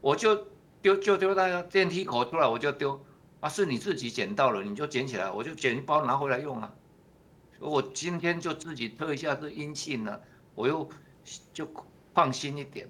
[0.00, 0.34] 我就
[0.82, 3.00] 丢就丢那个电梯口出来，我就丢。
[3.38, 6.72] 啊，是你自己捡到了，你就捡起来，我就捡一包拿回来用啊。
[7.58, 10.20] 我今天就自己测一下是阴性了，
[10.54, 10.88] 我又
[11.52, 11.68] 就
[12.14, 12.88] 放心一点。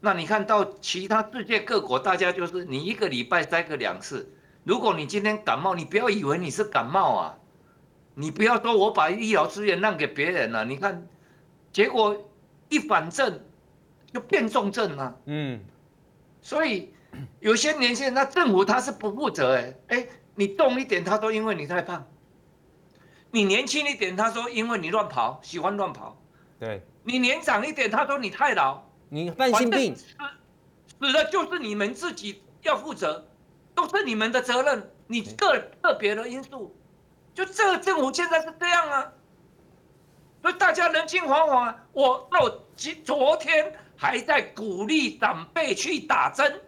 [0.00, 4.30] 那你看到其他世界各国，大家就是你一个礼拜筛个两次。
[4.64, 7.38] 如果你今天感冒，你不要以为你是感冒啊，
[8.14, 11.06] 你不要说我把医疗资源让给别人了，你看。
[11.72, 12.16] 结果
[12.68, 13.40] 一反正
[14.12, 15.18] 就变重症了。
[15.24, 15.58] 嗯，
[16.40, 16.94] 所以
[17.40, 22.06] 有些年轻人，那政府他是不负责哎哎，你动一点他都因为你太胖，
[23.34, 26.16] 你年轻一点，他说因为你乱跑，喜欢乱跑。
[26.60, 26.80] 对。
[27.02, 29.92] 你年长一点，他说你太老，你慢性病。
[29.96, 30.04] 死
[31.00, 33.26] 死的就是你们自己要负责，
[33.74, 34.88] 都是你们的责任。
[35.08, 36.72] 你个个别的因素，
[37.34, 39.12] 就这个政府现在是这样啊。
[40.40, 41.74] 所以大家人心惶惶。
[41.92, 46.60] 我到今昨天还在鼓励长辈去打针，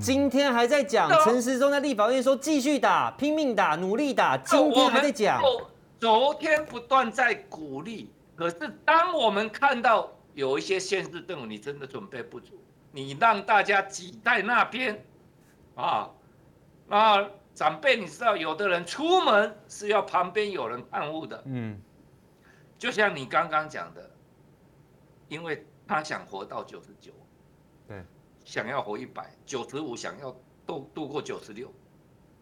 [0.00, 4.36] 今天还在讲陈时中在立法院说继续打，拼命打，努力打。
[4.38, 5.42] 今天还在讲。
[5.98, 15.04] 昨天不断在鼓励，可是当我们看到有一些县市政府，你真的准备不足，你让大家挤在那边，
[15.74, 16.10] 啊，
[16.86, 21.80] 那长辈你知道，有的人出门是要旁边有人看护的，嗯。
[22.78, 24.10] 就像你刚刚讲的，
[25.28, 27.10] 因为他想活到九十九，
[27.88, 28.04] 对，
[28.44, 31.72] 想要活一百，九十五想要度度过九十六，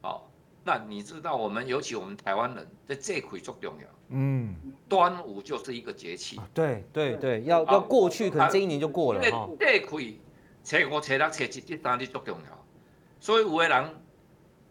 [0.02, 0.28] 好，
[0.64, 4.56] 那你知道我们尤其我们台湾人在这块最重要，嗯，
[4.88, 9.48] 端午就是一个节气，对对对，要要过去，可能这一年就过了哈。
[9.60, 10.02] 这块
[10.64, 12.66] 初五、初六、初七这三日最重要，
[13.20, 13.94] 所以有的人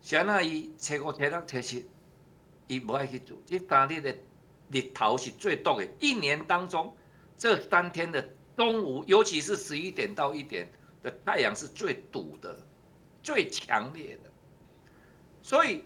[0.01, 1.87] 像那伊初五、初六、初七，
[2.67, 4.15] 伊不爱去做这三日的。
[4.71, 6.95] 日头是最毒的，一年当中
[7.37, 8.27] 这三天的
[8.57, 10.67] 中午，尤其是十一点到一点
[11.03, 12.57] 的太阳是最毒的、
[13.21, 14.31] 最强烈的。
[15.43, 15.83] 所以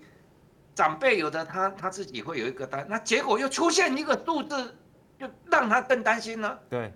[0.75, 4.77] 长辈有的他他自己会有一个担，那结果又出现一个数字，
[5.19, 6.57] 就让他更担心了。
[6.69, 6.93] 对，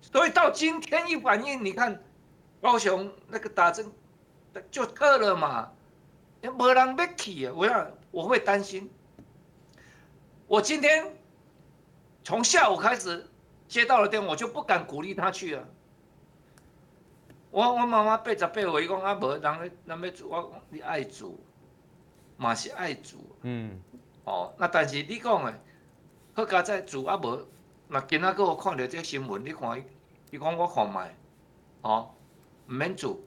[0.00, 2.02] 所以到今天一反应，你看
[2.62, 3.92] 高雄那个打针
[4.70, 5.70] 就撤了嘛，
[6.40, 8.90] 没人要去啊，我要我会担心。
[10.46, 11.14] 我今天
[12.24, 13.28] 从下午开始
[13.68, 15.68] 接到了电话，我就不敢鼓励他去了。
[17.50, 21.38] 我我妈妈八十八岁，伊讲啊，无人咧，人要煮，我你爱煮，
[22.40, 23.18] 嘛是爱煮。
[23.42, 23.78] 嗯。
[24.24, 25.54] 哦，那但是你讲诶，
[26.34, 27.46] 好加在煮啊无？
[27.88, 29.84] 那今仔个我看到这新闻，你看伊，
[30.30, 31.14] 伊讲我看卖，
[31.82, 32.10] 哦，
[32.68, 33.24] 毋免煮，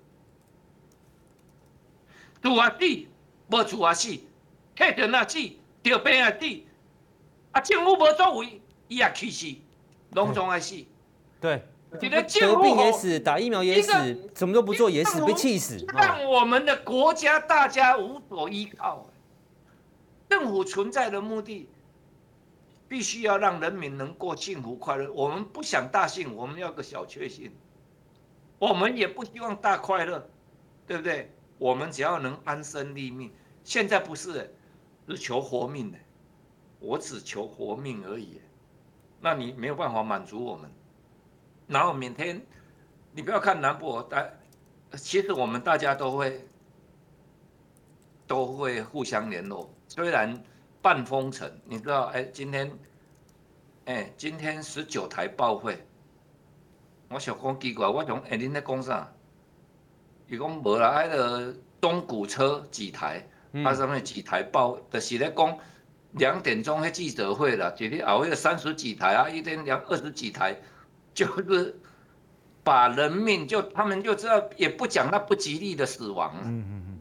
[2.41, 2.86] 煮啊死，
[3.49, 4.17] 无煮啊死，
[4.76, 5.39] 退着那死，
[5.84, 6.62] 着病啊死。
[7.52, 9.56] 啊，政府无作为，伊也去死，
[10.12, 10.84] 拢总爱死。
[11.41, 11.62] 对，
[11.99, 15.86] 得病也死，打疫苗也死，什么都不做也死，被气死。
[15.93, 19.08] 让我们的国家大家无所依靠。
[20.29, 21.69] 政府存在的目的，
[22.88, 25.12] 必须要让人民能过幸福快乐。
[25.13, 27.51] 我们不想大幸，我们要个小确幸。
[28.58, 30.27] 我们也不希望大快乐，
[30.88, 31.32] 对不对？
[31.60, 33.32] 我们只要能安身立命。
[33.63, 34.53] 现在不是，
[35.08, 35.97] 是求活命的。
[36.79, 38.41] 我只求活命而已，
[39.21, 40.69] 那你没有办法满足我们。
[41.67, 42.41] 然后明天，
[43.12, 44.32] 你不要看南部，但
[44.95, 46.45] 其实我们大家都会
[48.28, 49.73] 都会互相联络。
[49.88, 50.43] 虽然
[50.82, 52.04] 半封城，你知道？
[52.13, 52.71] 哎，今天，
[53.86, 55.86] 哎，今天十九台报会，
[57.10, 59.13] 我想讲奇怪，我讲哎，恁在讲啥？
[60.28, 63.28] 伊讲无啦，迄个东古车几台，
[63.63, 65.58] 啊上面几台报，就是咧讲。
[66.13, 70.56] 两点钟的记者会了，今天熬夜三十几台啊，一天两二十几台，
[71.13, 71.80] 就是
[72.63, 76.99] 把人命就他们就知道也不讲那不吉利的死亡了，嗯嗯嗯，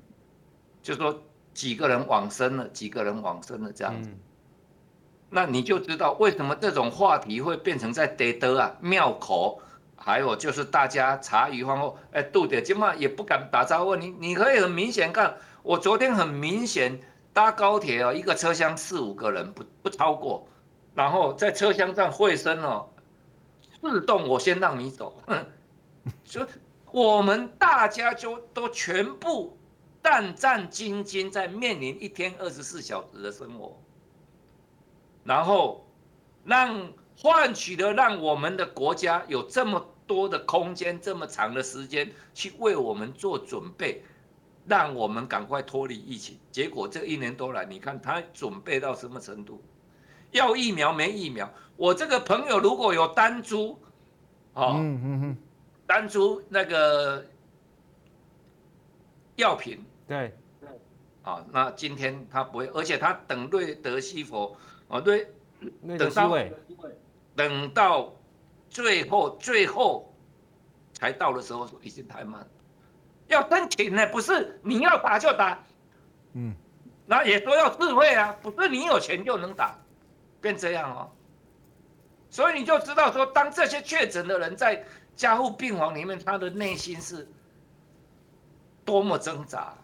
[0.83, 1.23] 就说
[1.55, 4.11] 几个人往生了，几个人往生了这样子，
[5.31, 9.61] 那你就知道为什么这种话题会变成在得德啊庙口，
[9.97, 17.01] 还有就是大家茶余饭后，哎，杜姐今嘛也不敢打招呼，你你可以很明显看，我昨天很明显。
[17.35, 20.47] 搭高铁哦，一个车厢四五个人不不超过，
[20.95, 22.87] 然后在车厢上会声哦，
[23.83, 25.23] 自动我先让你走，
[26.25, 26.47] 所以
[26.91, 29.59] 我们大家就都全部
[30.03, 33.77] 战战兢兢在面临一天二十四小时的生活，
[35.25, 35.85] 然后
[36.45, 44.03] 让换取了让我们的国家有这么多的空间，这么长的时间去为我们做准备。
[44.65, 49.61] 让我们赶快脱离疫情，结果这一年多来，你看他准备到什么程度？
[50.31, 51.53] 要疫苗没疫苗？
[51.83, 53.77] 我这个朋友如果有单租，
[54.55, 55.37] 哦，嗯嗯嗯，
[55.85, 57.27] 单租那个
[59.35, 60.33] 药品，对，
[61.25, 65.27] 啊，那今天他不会，而且他等瑞德西佛，哦，对，
[65.99, 66.39] 等到
[67.35, 68.15] 等到
[68.71, 70.15] 最后最后
[70.93, 72.47] 才到的时候，已经太慢。
[73.27, 75.61] 要申请呢，不是你要打就打，
[76.35, 76.55] 嗯，
[77.07, 79.77] 那也都要智慧啊，不是你有钱就能打，
[80.41, 81.11] 变这样哦。
[82.33, 84.83] 所以你就知道说，当这些确诊的人在
[85.15, 87.29] 加护病房里面，他的内心是
[88.87, 89.77] 多么挣扎。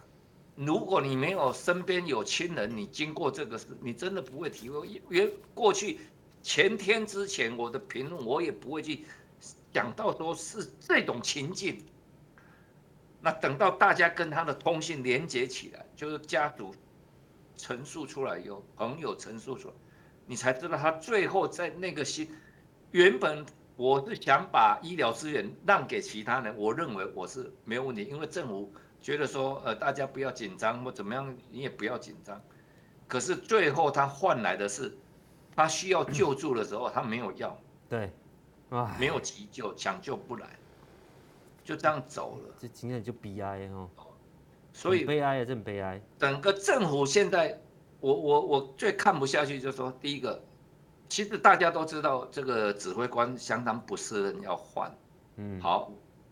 [0.57, 4.89] 如果你没有身边有亲人，你经过这个事，你真的不会体会。
[4.89, 6.01] 因为过去
[6.43, 9.05] 前天之前我的评论，我也不会去
[9.71, 11.85] 讲到说是这种情境。
[13.21, 16.75] 那等到大家跟他的通信连接起来，就是家属
[17.59, 19.75] 陈述出来以后，朋友陈述出来，
[20.29, 22.31] 你才知道他最后在那个心，
[22.93, 28.73] 原本我是想把医疗资源让给其他人，我认为我是没有问题，因为政府。
[29.01, 32.43] 觉得说，呃，大家不要紧张或怎么样，你也不要紧张。
[33.07, 34.93] 可是最后他换来的是，
[35.55, 37.57] 他需要救助的时候，他没有药，
[37.89, 38.11] 对，
[38.71, 40.49] 啊，没有急救，抢救不来，
[41.63, 42.53] 就这样走了。
[42.59, 43.89] 这今天就悲哀哦，
[44.73, 46.03] 所以悲哀啊，真悲哀。
[46.19, 47.57] 整个政府现在，
[48.01, 50.43] 我我我最看不下去，就是说，第一个，
[51.09, 54.91] 其实大家都知道这个指挥官相当不适任，要换。
[55.37, 55.91] 嗯，好，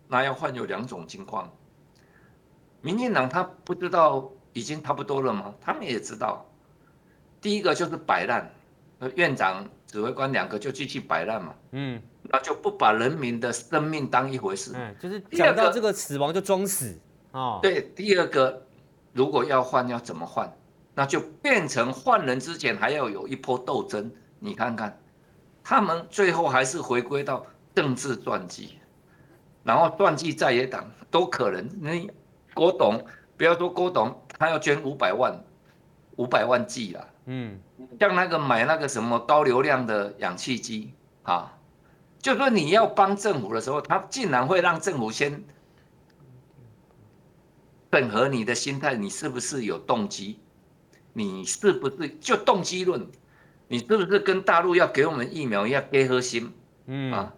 [0.09, 1.53] 那要换有两种情况。
[2.81, 5.55] 民进党他不知道已经差不多了吗？
[5.61, 6.47] 他们也知道，
[7.41, 8.49] 第一个就是摆烂，
[9.17, 16.97] 院长、指挥官两个就继续摆烂嘛，嗯，那就不把人民的生命当一回事，嗯，就是讲到这个死亡就装死
[17.33, 17.59] 啊。
[17.61, 18.65] 对，第二个
[19.13, 20.53] 如果要换要怎么换，
[20.97, 24.11] 那就变成换人之前还要有一波斗争。
[24.41, 25.01] 你看看，
[25.63, 28.81] 他们最后还是回归到政治传记，
[29.63, 32.05] 然后传记在野党都可能那。
[32.55, 33.05] 郭董，
[33.37, 35.39] 不要说郭董，他要捐五百万，
[36.17, 37.07] 五百万剂啦。
[37.27, 37.61] 嗯，
[38.01, 41.53] 像那个买那个什么高流量的氧气机啊，
[42.19, 45.45] 就说你要帮政府的时候，他竟然会让政府先
[47.93, 50.41] 审核你的心态，你是不是有动机？
[51.17, 53.11] 你是不是就动机论？
[53.69, 56.53] 你是不是跟大陆要给我们疫苗要给核心？
[56.85, 57.33] 嗯啊，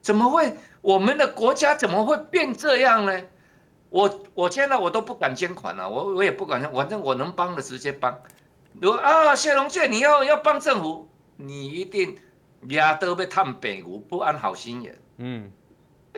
[0.00, 0.56] 怎么会？
[0.80, 3.20] 我们的国家怎么会变这样呢？
[3.90, 8.16] 我我现在我都不敢捐款了，我我也不敢，反正我能帮的直接帮。
[8.80, 12.16] 如果啊，谢龙介，你要要帮政府，你一定
[12.68, 14.96] 牙都被探北无，不安好心眼。
[15.16, 15.50] 嗯，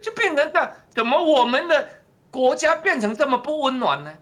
[0.02, 1.88] 就变成这样，怎么我们的
[2.30, 4.12] 国家变成这么不温暖呢？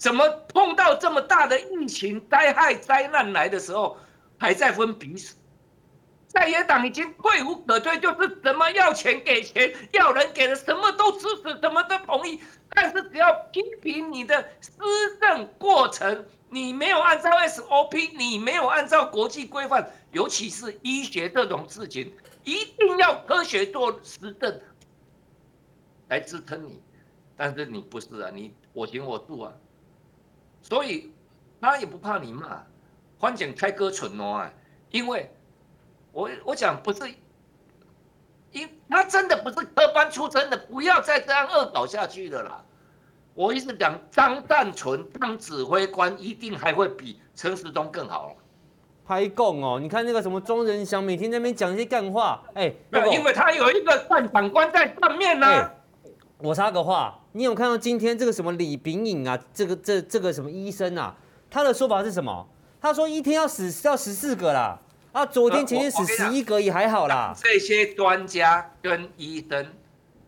[0.00, 3.98] 怎么碰到这么大的疫情灾害灾难来的时候，
[4.38, 5.36] 还在分彼此？
[6.26, 12.40] 在野党已经退无可退，就是什么要钱给钱，要人给的什么都支持，什么都同意。
[12.70, 22.10] 但是只要批评你的施政过程，你没有按照 SOP，你没有按照国际规范，尤其是医学这种事情，
[22.44, 24.60] 一定要科学做实证
[26.08, 26.80] 来支撑你。
[27.36, 29.52] 但是你不是啊，你我行我素啊，
[30.62, 31.12] 所以
[31.60, 32.62] 他也不怕你骂，
[33.18, 34.48] 反正开歌蠢哦，
[34.90, 35.30] 因为。
[36.12, 37.08] 我我讲不是，
[38.50, 42.64] 因他真的不是科班出身的，不要再这样恶搞下去了啦。
[43.32, 48.34] 我一直讲张善存当指挥官一定还会比陈时中更好。
[49.06, 55.79] 拍供哦，你看那个什么庄人祥每天在那边讲一些干话，哎、欸，没有，因为他有一个范长官在上面呢、啊欸。
[56.42, 61.16] 我插个话，你有看到今天这个什么李炳颖啊，这个这这个什么医生啊，
[61.50, 62.48] 他的说法是什么？
[62.80, 64.80] 他说一天要死要十四个啦。
[65.12, 67.34] 啊，昨天前天死十一个也还好啦。
[67.36, 69.66] 这些专家跟医生，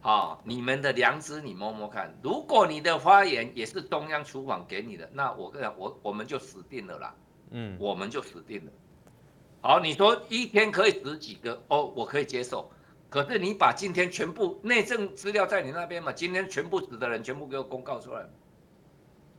[0.01, 2.12] 啊，你们的良知你摸摸看。
[2.20, 7.14] 如果你的发言也是中央厨房给你的，那我跟你讲，我我们就死定了啦。
[7.53, 8.72] 嗯，我们就死定了。
[9.61, 11.62] 好，你说一天可以死几个？
[11.68, 12.68] 哦，我可以接受。
[13.12, 16.11] 可是你把今天全部内政资料在你那边嘛？
[16.11, 18.27] 今天全部死的人全部给我公告出来，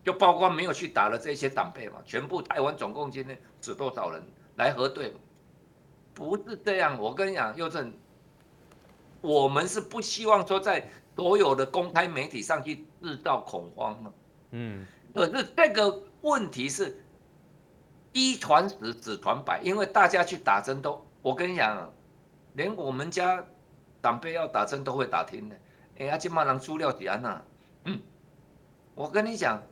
[0.06, 4.22] 就包括没有去打的这些党配嘛，全部台湾总共今天死多少人
[4.58, 5.16] 来核对。
[6.14, 7.92] 不是这样，我跟你讲，右正，
[9.22, 14.14] 我们是不希望说在所有的公开媒体上去制造恐慌嘛，
[14.52, 17.04] 嗯，可是这个问题是
[18.12, 21.92] 一传十，十传百，因为大家去打针都，我跟你讲，
[22.54, 23.44] 连我们家
[24.04, 25.56] 长辈要打针都会打听的，
[25.98, 27.42] 哎呀，金马郎猪料底安呐，
[27.86, 28.00] 嗯，
[28.94, 29.64] 我跟你讲，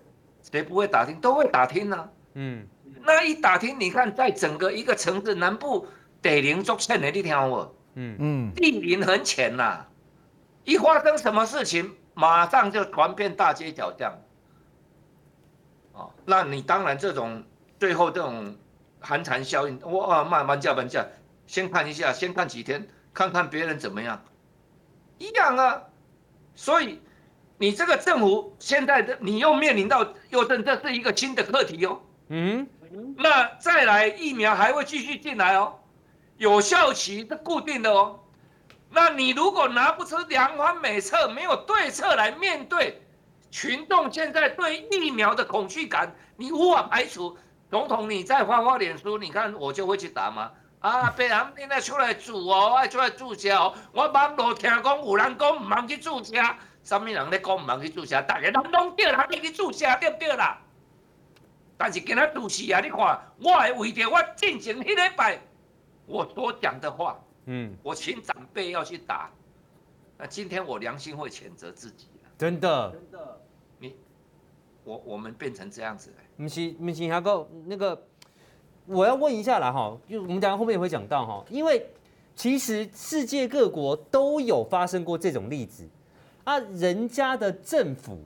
[0.41, 2.65] 谁不会打听，都会打听呐，嗯，
[3.03, 5.85] 那一打听，你看在整个一个城市南部。
[6.23, 9.87] 地灵足浅的，你听我，嗯嗯，地灵很浅呐，
[10.65, 14.13] 一发生什么事情，马上就传遍大街小巷。
[15.93, 17.43] 哦，那你当然这种
[17.79, 18.55] 最后这种
[18.99, 21.03] 寒蝉效应，哇，慢慢叫慢加，
[21.47, 24.23] 先看一下，先看几天，看看别人怎么样，
[25.17, 25.81] 一样啊。
[26.55, 27.01] 所以
[27.57, 32.01] 你这个政府现在的你又面临到又这这是一个新的课题哦。
[32.29, 32.67] 嗯，
[33.17, 35.79] 那再来疫苗还会继续进来哦。
[36.37, 38.19] 有效期是固定的哦，
[38.89, 43.01] 那你如果拿不出良方美策，没有对策来面对
[43.51, 47.37] 群众现在对疫苗的恐惧感，你无法排除。
[47.69, 50.51] 总统，你再发发脸书，你看我就会去打吗？
[50.81, 53.73] 啊，别人现在出来住哦，爱出来住车哦。
[53.93, 56.41] 我网络听讲有人讲毋通去住车，
[56.83, 58.19] 什么人咧讲毋通去住车？
[58.23, 60.59] 逐个人拢对啦，你去住车对不对啦？
[61.77, 62.97] 但是今仔主席啊，你看，
[63.39, 65.39] 我会为着我进行迄礼拜
[66.07, 69.29] 我所讲的话，嗯，我请长辈要去打，
[70.17, 72.07] 那今天我良心会谴责自己。
[72.39, 73.41] 真的，真的，
[73.77, 73.95] 你，
[74.83, 76.15] 我我们变成这样子了。
[76.37, 78.07] 不是，不是，还个那个。
[78.85, 81.85] 我要问一下啦，哈，就我们等下后面也会讲到哈，因为
[82.35, 85.87] 其实世界各国都有发生过这种例子
[86.43, 88.19] 啊，人家的政府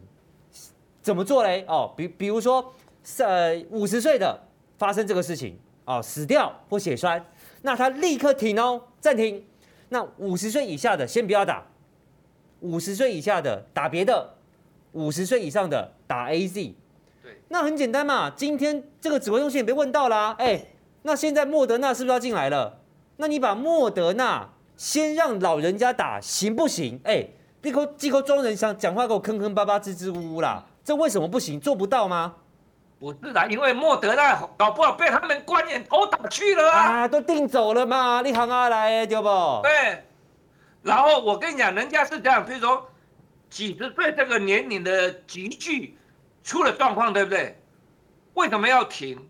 [1.02, 1.64] 怎么做嘞？
[1.68, 2.74] 哦，比比如说，
[3.20, 4.40] 呃，五十岁的
[4.78, 7.24] 发生这个事情哦，死掉或血栓，
[7.62, 9.44] 那他立刻停哦，暂停。
[9.90, 11.64] 那五十岁以下的先不要打，
[12.62, 14.34] 五十岁以下的打别的，
[14.94, 16.74] 五十岁以上的打 A Z
[17.50, 22.80] 那很简单嘛，今天这个指挥中心也被问到啦，啊，哎、欸，那现在莫德纳是不是要进来了？
[23.18, 27.00] 那你把莫德纳先让老人家打行不行？
[27.04, 31.60] 哎、欸，这个机构中人想讲话给我坑坑巴巴、支支吾吾啦，这为什么不行？
[31.60, 32.36] 做不到吗？
[33.00, 39.28] 不是啦，因为莫德纳搞不好被他们官员头打去了啊，啊都定走了嘛，你行啊来对不？
[39.64, 40.04] 对，
[40.82, 42.90] 然后我跟你讲，人家是这样，比如说
[43.50, 45.98] 几十岁这个年龄的集聚。
[46.46, 47.60] 出了状况，对不对？
[48.36, 49.28] 为什么要停？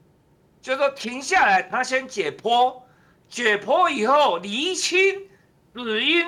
[0.61, 2.82] 就是说停下来，他先解剖，
[3.30, 5.28] 解剖以后厘清
[5.74, 6.26] 死因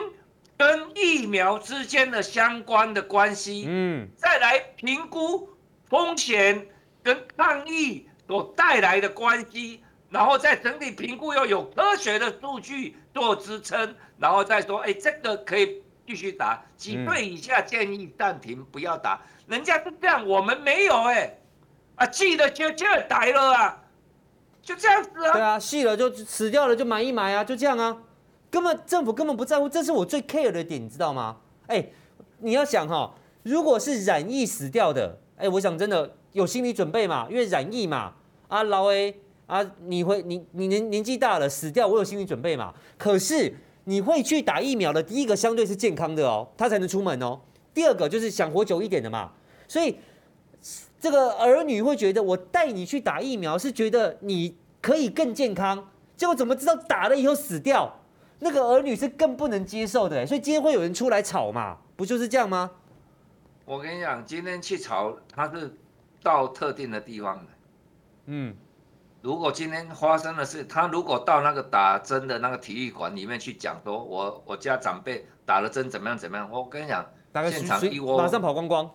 [0.56, 5.50] 跟疫苗之间的相关的关系，嗯，再来评估
[5.90, 6.68] 风险
[7.04, 19.22] 跟抗疫所带来的关系，然后再整体评估，要有科学的数据做支撑，然后再说，哎，这个可以继续打，几岁以下建议暂停，不要打。
[19.46, 21.40] 人家是这样，我们没有哎、欸，
[21.96, 23.84] 啊，记得就就逮了啊，
[24.62, 25.34] 就这样子啊。
[25.34, 27.98] 对啊，细了就死掉了就埋一埋啊，就这样啊，
[28.50, 31.36] 根本政府根本不在乎，这是我最 care 的点，你知道吗？
[31.68, 31.94] 哎、欸，
[32.40, 38.14] 你要想哈，如果是染疫死掉的，哎、欸，我想真的有心理准备嘛，因为染疫嘛，
[38.48, 42.74] 啊老 A 啊，你会你你年年纪大了死掉，我有心理准备嘛。
[42.98, 43.54] 可是
[43.90, 47.40] 你会去打疫苗的，第一个相对是健康的哦，他才能出门哦。
[47.74, 49.32] 第二个就是想活久一点的嘛，
[49.66, 49.98] 所以
[51.00, 57.98] 这个儿女会觉得我带你去打疫苗是觉得你可以更健康，结果怎么知道打了以后死掉？
[58.40, 62.70] 那个儿女是更不能接受的，所以今天会有人出来吵嘛，不就是这样吗？
[63.64, 65.74] 我跟你讲，今天去吵他是
[66.22, 67.46] 到特定的地方的，
[68.26, 68.54] 嗯，
[69.22, 77.06] 如果今天发生的事他如果到那个打针的那个体育馆里面去讲说，我我家长辈打了针怎么样怎么样，我跟你讲。
[77.52, 78.90] 现场一窝，马上跑光光，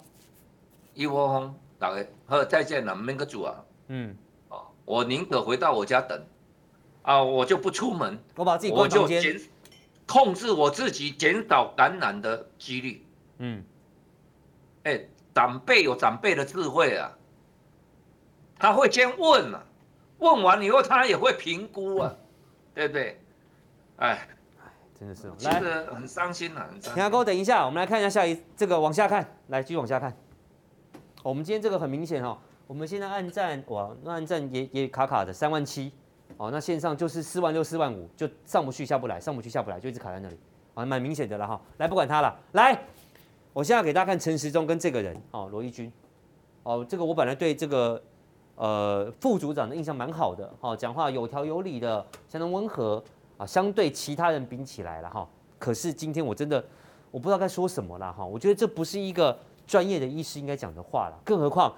[0.95, 3.55] 一窝蜂，大家好，再见了，没个主啊。
[3.87, 4.17] 嗯，
[4.49, 6.21] 哦，我宁可回到我家等，
[7.03, 9.41] 啊，我就不出门，我把自己我就减
[10.09, 13.07] 控制我自己，减少感染的几率。
[13.39, 13.63] 嗯，
[14.83, 17.17] 哎、欸，长辈有长辈的智慧啊，
[18.59, 19.63] 他会先问啊，
[20.23, 22.15] 问完以后他也会评估啊，
[22.75, 23.21] 对不对？
[23.97, 24.29] 哎。
[24.99, 26.65] 真的是，来，很伤心啊！
[26.81, 30.17] 田哥，等一下，我们来看一下下一这个往下看，来继续往下看。
[31.25, 35.91] 我们今天这个很明显哈，我们现在按赞哇，那按赞也也卡卡的三万七，
[36.37, 40.39] 哦，那线上就是四万六、四万五，就上不去下不来，上不去下不来，就一直卡在那里，
[40.75, 41.61] 啊，蛮明显的了哈。
[41.79, 42.81] 来，不管他了，来，
[43.53, 45.93] 我现在给大家看陈时中跟这个人，哦，罗一军，
[46.63, 48.01] 哦，这个我本来对这个
[48.57, 53.03] 呃副组长的印象蛮好的，哦，讲话有条有理的，相当温和
[53.37, 53.47] 啊。
[53.47, 55.29] 相对其他人比起来了哈，
[55.59, 56.65] 可是今天我真的
[57.11, 58.25] 我不知道该说什么了哈。
[58.25, 61.75] 我觉得这不是一个专业的医师应该讲的话了，更何况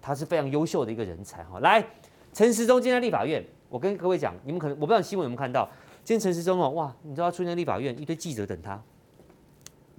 [0.00, 1.58] 他是非常优秀的一个人才哈。
[1.60, 1.84] 来，
[2.32, 5.68] 陈时中今天立法院，我跟各位讲，你们可能我不知道新闻有没有看到，
[6.04, 8.80] 今天陈时中哦哇，你知道他出现在立法院，一堆记者等他，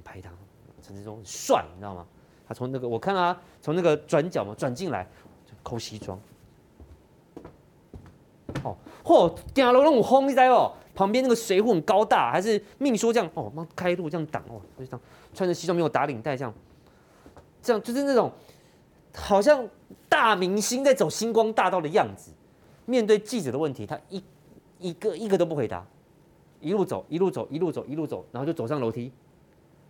[0.04, 0.30] 拍他，
[0.82, 2.06] 陈时中很帅，你知道吗？
[2.48, 5.08] 他从那个我看他从那个转角嘛转进来，
[5.64, 6.20] 扣西装，
[8.64, 10.74] 哦，嚯，顶楼那种风你知哦。
[10.94, 15.00] 旁边那个随扈很高大，还是命说这样哦，妈开路这样挡哦，就这样
[15.34, 16.54] 穿着西装没有打领带这样，
[17.62, 18.30] 这样就是那种
[19.16, 19.66] 好像
[20.10, 22.32] 大明星在走星光大道的样子。
[22.86, 24.22] 面对记者的问题，他一
[24.80, 25.86] 一个一个都不回答，
[26.60, 29.12] 一路走一路走一路走一路走，然后就走上楼梯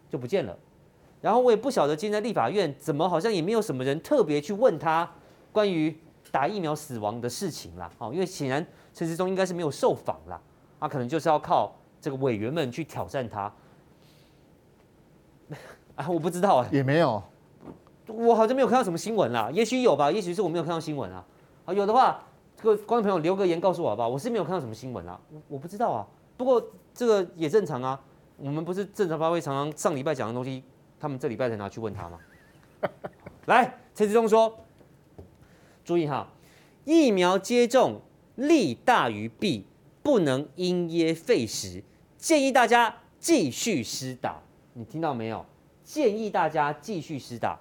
[0.08, 0.56] 就不见了。
[1.20, 5.12] 然后我也不晓得今天在立法院怎么好像也没有什么人特别去问他
[5.52, 5.98] 关于
[6.32, 7.92] 打疫苗死亡的事情啦。
[7.98, 10.40] 哦，因为显然陈时中应该是没有受访啦。
[10.80, 13.54] 啊可能就是要靠这个委员们去挑战他，
[15.96, 17.22] 啊，我不知道啊，也没有，
[18.08, 21.24] 我好像没有看到什么新闻啦，也许有吧，也许是我没有看到新闻啊。
[21.66, 22.24] 啊，有的话，
[22.56, 24.08] 这个观众朋友留个言告诉我好不好？
[24.08, 26.08] 我是没有看到什么新闻啦，我我不知道啊。
[26.36, 26.60] 不过
[26.96, 28.02] 这个也正常啊，
[28.38, 30.64] 我们不是正常发挥，常常上礼拜讲的东西，
[31.00, 32.18] 他们这礼拜才拿去问他吗？
[33.46, 34.58] 来，陈志忠说，
[35.92, 36.26] 注意哈，
[36.86, 38.00] 疫苗接种
[38.36, 39.66] 利大于弊，
[40.02, 41.84] 不能因噎废食，
[42.18, 44.42] 建议大家继续施打。
[44.72, 45.46] 你听到没有？
[45.84, 47.60] 建议大家继续施打。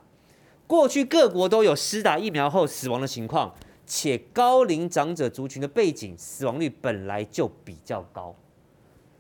[0.68, 3.52] 过去各国都有施打疫苗后死亡的情况，
[3.84, 8.36] 且高龄长者族群的背景，死亡率本来就比较高。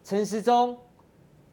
[0.04, 0.78] 陈时中，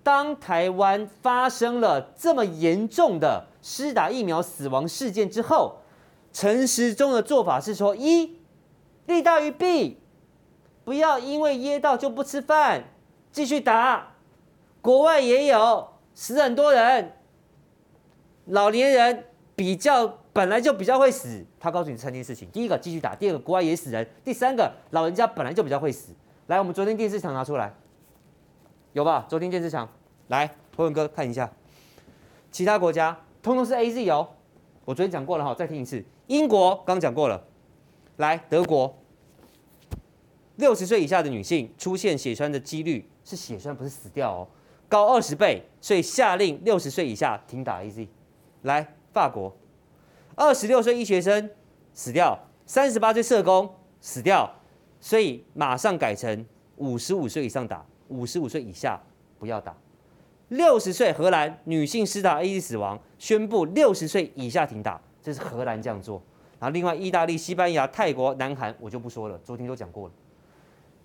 [0.03, 5.77] 当台湾发生了这么严重的施打疫苗死亡事件之后，
[6.37, 8.37] 陈时中的做法是说：一，
[9.07, 9.97] 利大于弊，
[10.85, 12.83] 不要因为噎到就不吃饭，
[13.31, 14.11] 继续打。
[14.79, 17.13] 国外也有死很多人。
[18.45, 19.25] 老年人
[19.55, 26.13] 比较本来就比较会死，他告诉你三件事情：第一个继续打，第二个国外也死人，第三个老人家本来就比较会死。
[26.45, 27.73] 来，我们昨天电视墙拿出来，
[28.93, 29.25] 有吧？
[29.27, 29.89] 昨天电视墙，
[30.27, 31.51] 来，辉文哥看一下，
[32.51, 34.27] 其他国家通通是 AZ 哦。
[34.85, 36.05] 我昨天讲过了哈，再听一次。
[36.27, 37.41] 英国刚讲过了，
[38.17, 38.97] 来，德国，
[40.57, 44.47] 六十岁以下的女性出现血栓的几率是血栓，不是死掉哦，
[44.89, 48.07] 高二十倍，所以下令六十岁以下停打 AZ。
[48.63, 49.55] 来，法国，
[50.35, 51.49] 二十六岁医学生
[51.93, 54.53] 死掉，三十八岁社工死掉，
[54.99, 59.01] 所以马上改成五十五岁以上打，五十五岁以下
[59.39, 59.73] 不要打。
[60.49, 66.21] 六十岁荷兰女性施打 AZ 死亡，宣布六十岁以下停打，这是荷兰这样做。
[66.57, 70.13] 然后另外意大利、西班牙、泰国、南韩我就不说了，昨天都讲过了。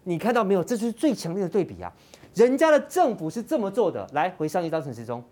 [0.04, 0.62] 你看到没有？
[0.62, 1.92] 这就是最强烈的对比啊！
[2.34, 4.08] 人家的政府是这么做的。
[4.12, 5.24] 来，回上一张陈时中。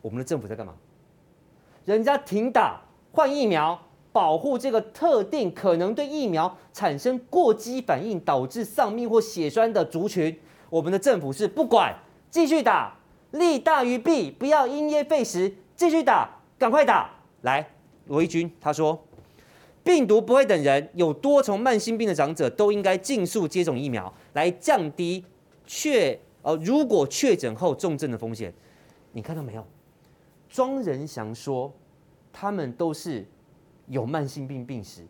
[0.00, 0.72] 我们的政府在干嘛？
[1.84, 2.80] 人家停打
[3.12, 3.78] 换疫苗，
[4.12, 10.40] 保护这个特定可能对疫苗产生过激反应导致丧命或血栓的族群。
[10.70, 11.94] 我们的政府是不管，
[12.30, 12.96] 继续打，
[13.32, 17.10] 利大于弊，不要因噎废食，继续打，赶快打。
[17.40, 17.68] 来，
[18.06, 19.04] 罗一军他说，
[19.82, 25.24] 病毒不会等人，有多重慢性病的长者都应该尽速接种疫苗，来降低
[25.66, 28.54] 确呃如果确诊后重症的风险。
[29.10, 29.66] 你看到没有？
[30.48, 31.72] 庄仁祥说，
[32.32, 33.26] 他们都是
[33.88, 35.04] 有慢性病病史。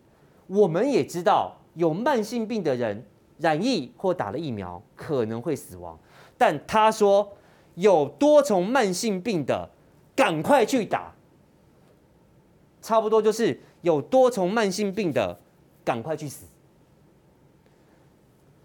[0.47, 3.05] 我们也知道，有慢性病的人
[3.37, 5.99] 染疫或打了疫苗可能会死亡。
[6.39, 7.31] 但他说，
[7.75, 9.69] 有多重慢性病的，
[10.15, 11.13] 赶快去打。
[12.81, 15.39] 差不多就是有多重慢性病的，
[15.85, 16.47] 赶快去死。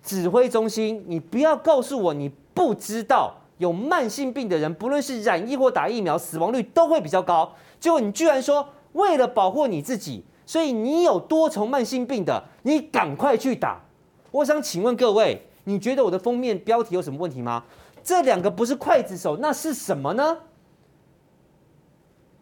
[0.04, 3.36] 指挥中心，你不要告诉我你不知道。
[3.58, 7.52] 有慢性病的人，不论是染疫或打疫苗，死亡率都会比较高。
[7.80, 13.82] 结果你居然说，为了保护你自己，所以你有多重慢性病的，你赶快去打。
[14.30, 17.64] 我想请问各位，你觉得我的封面标题有什么问题吗？
[18.04, 20.38] 这两个不是刽子手，那是什么呢？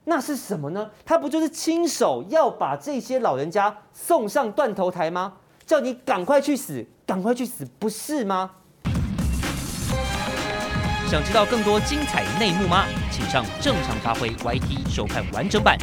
[0.07, 0.91] 那是什么呢？
[1.03, 5.33] 他不就是亲手要把这些老人家送上断头台吗？
[5.65, 8.51] 叫你赶快去死，赶快去死，不是吗？
[11.09, 12.85] 想知道更多精彩内幕吗？
[13.11, 15.75] 请上正常发挥 YT 收看完整版。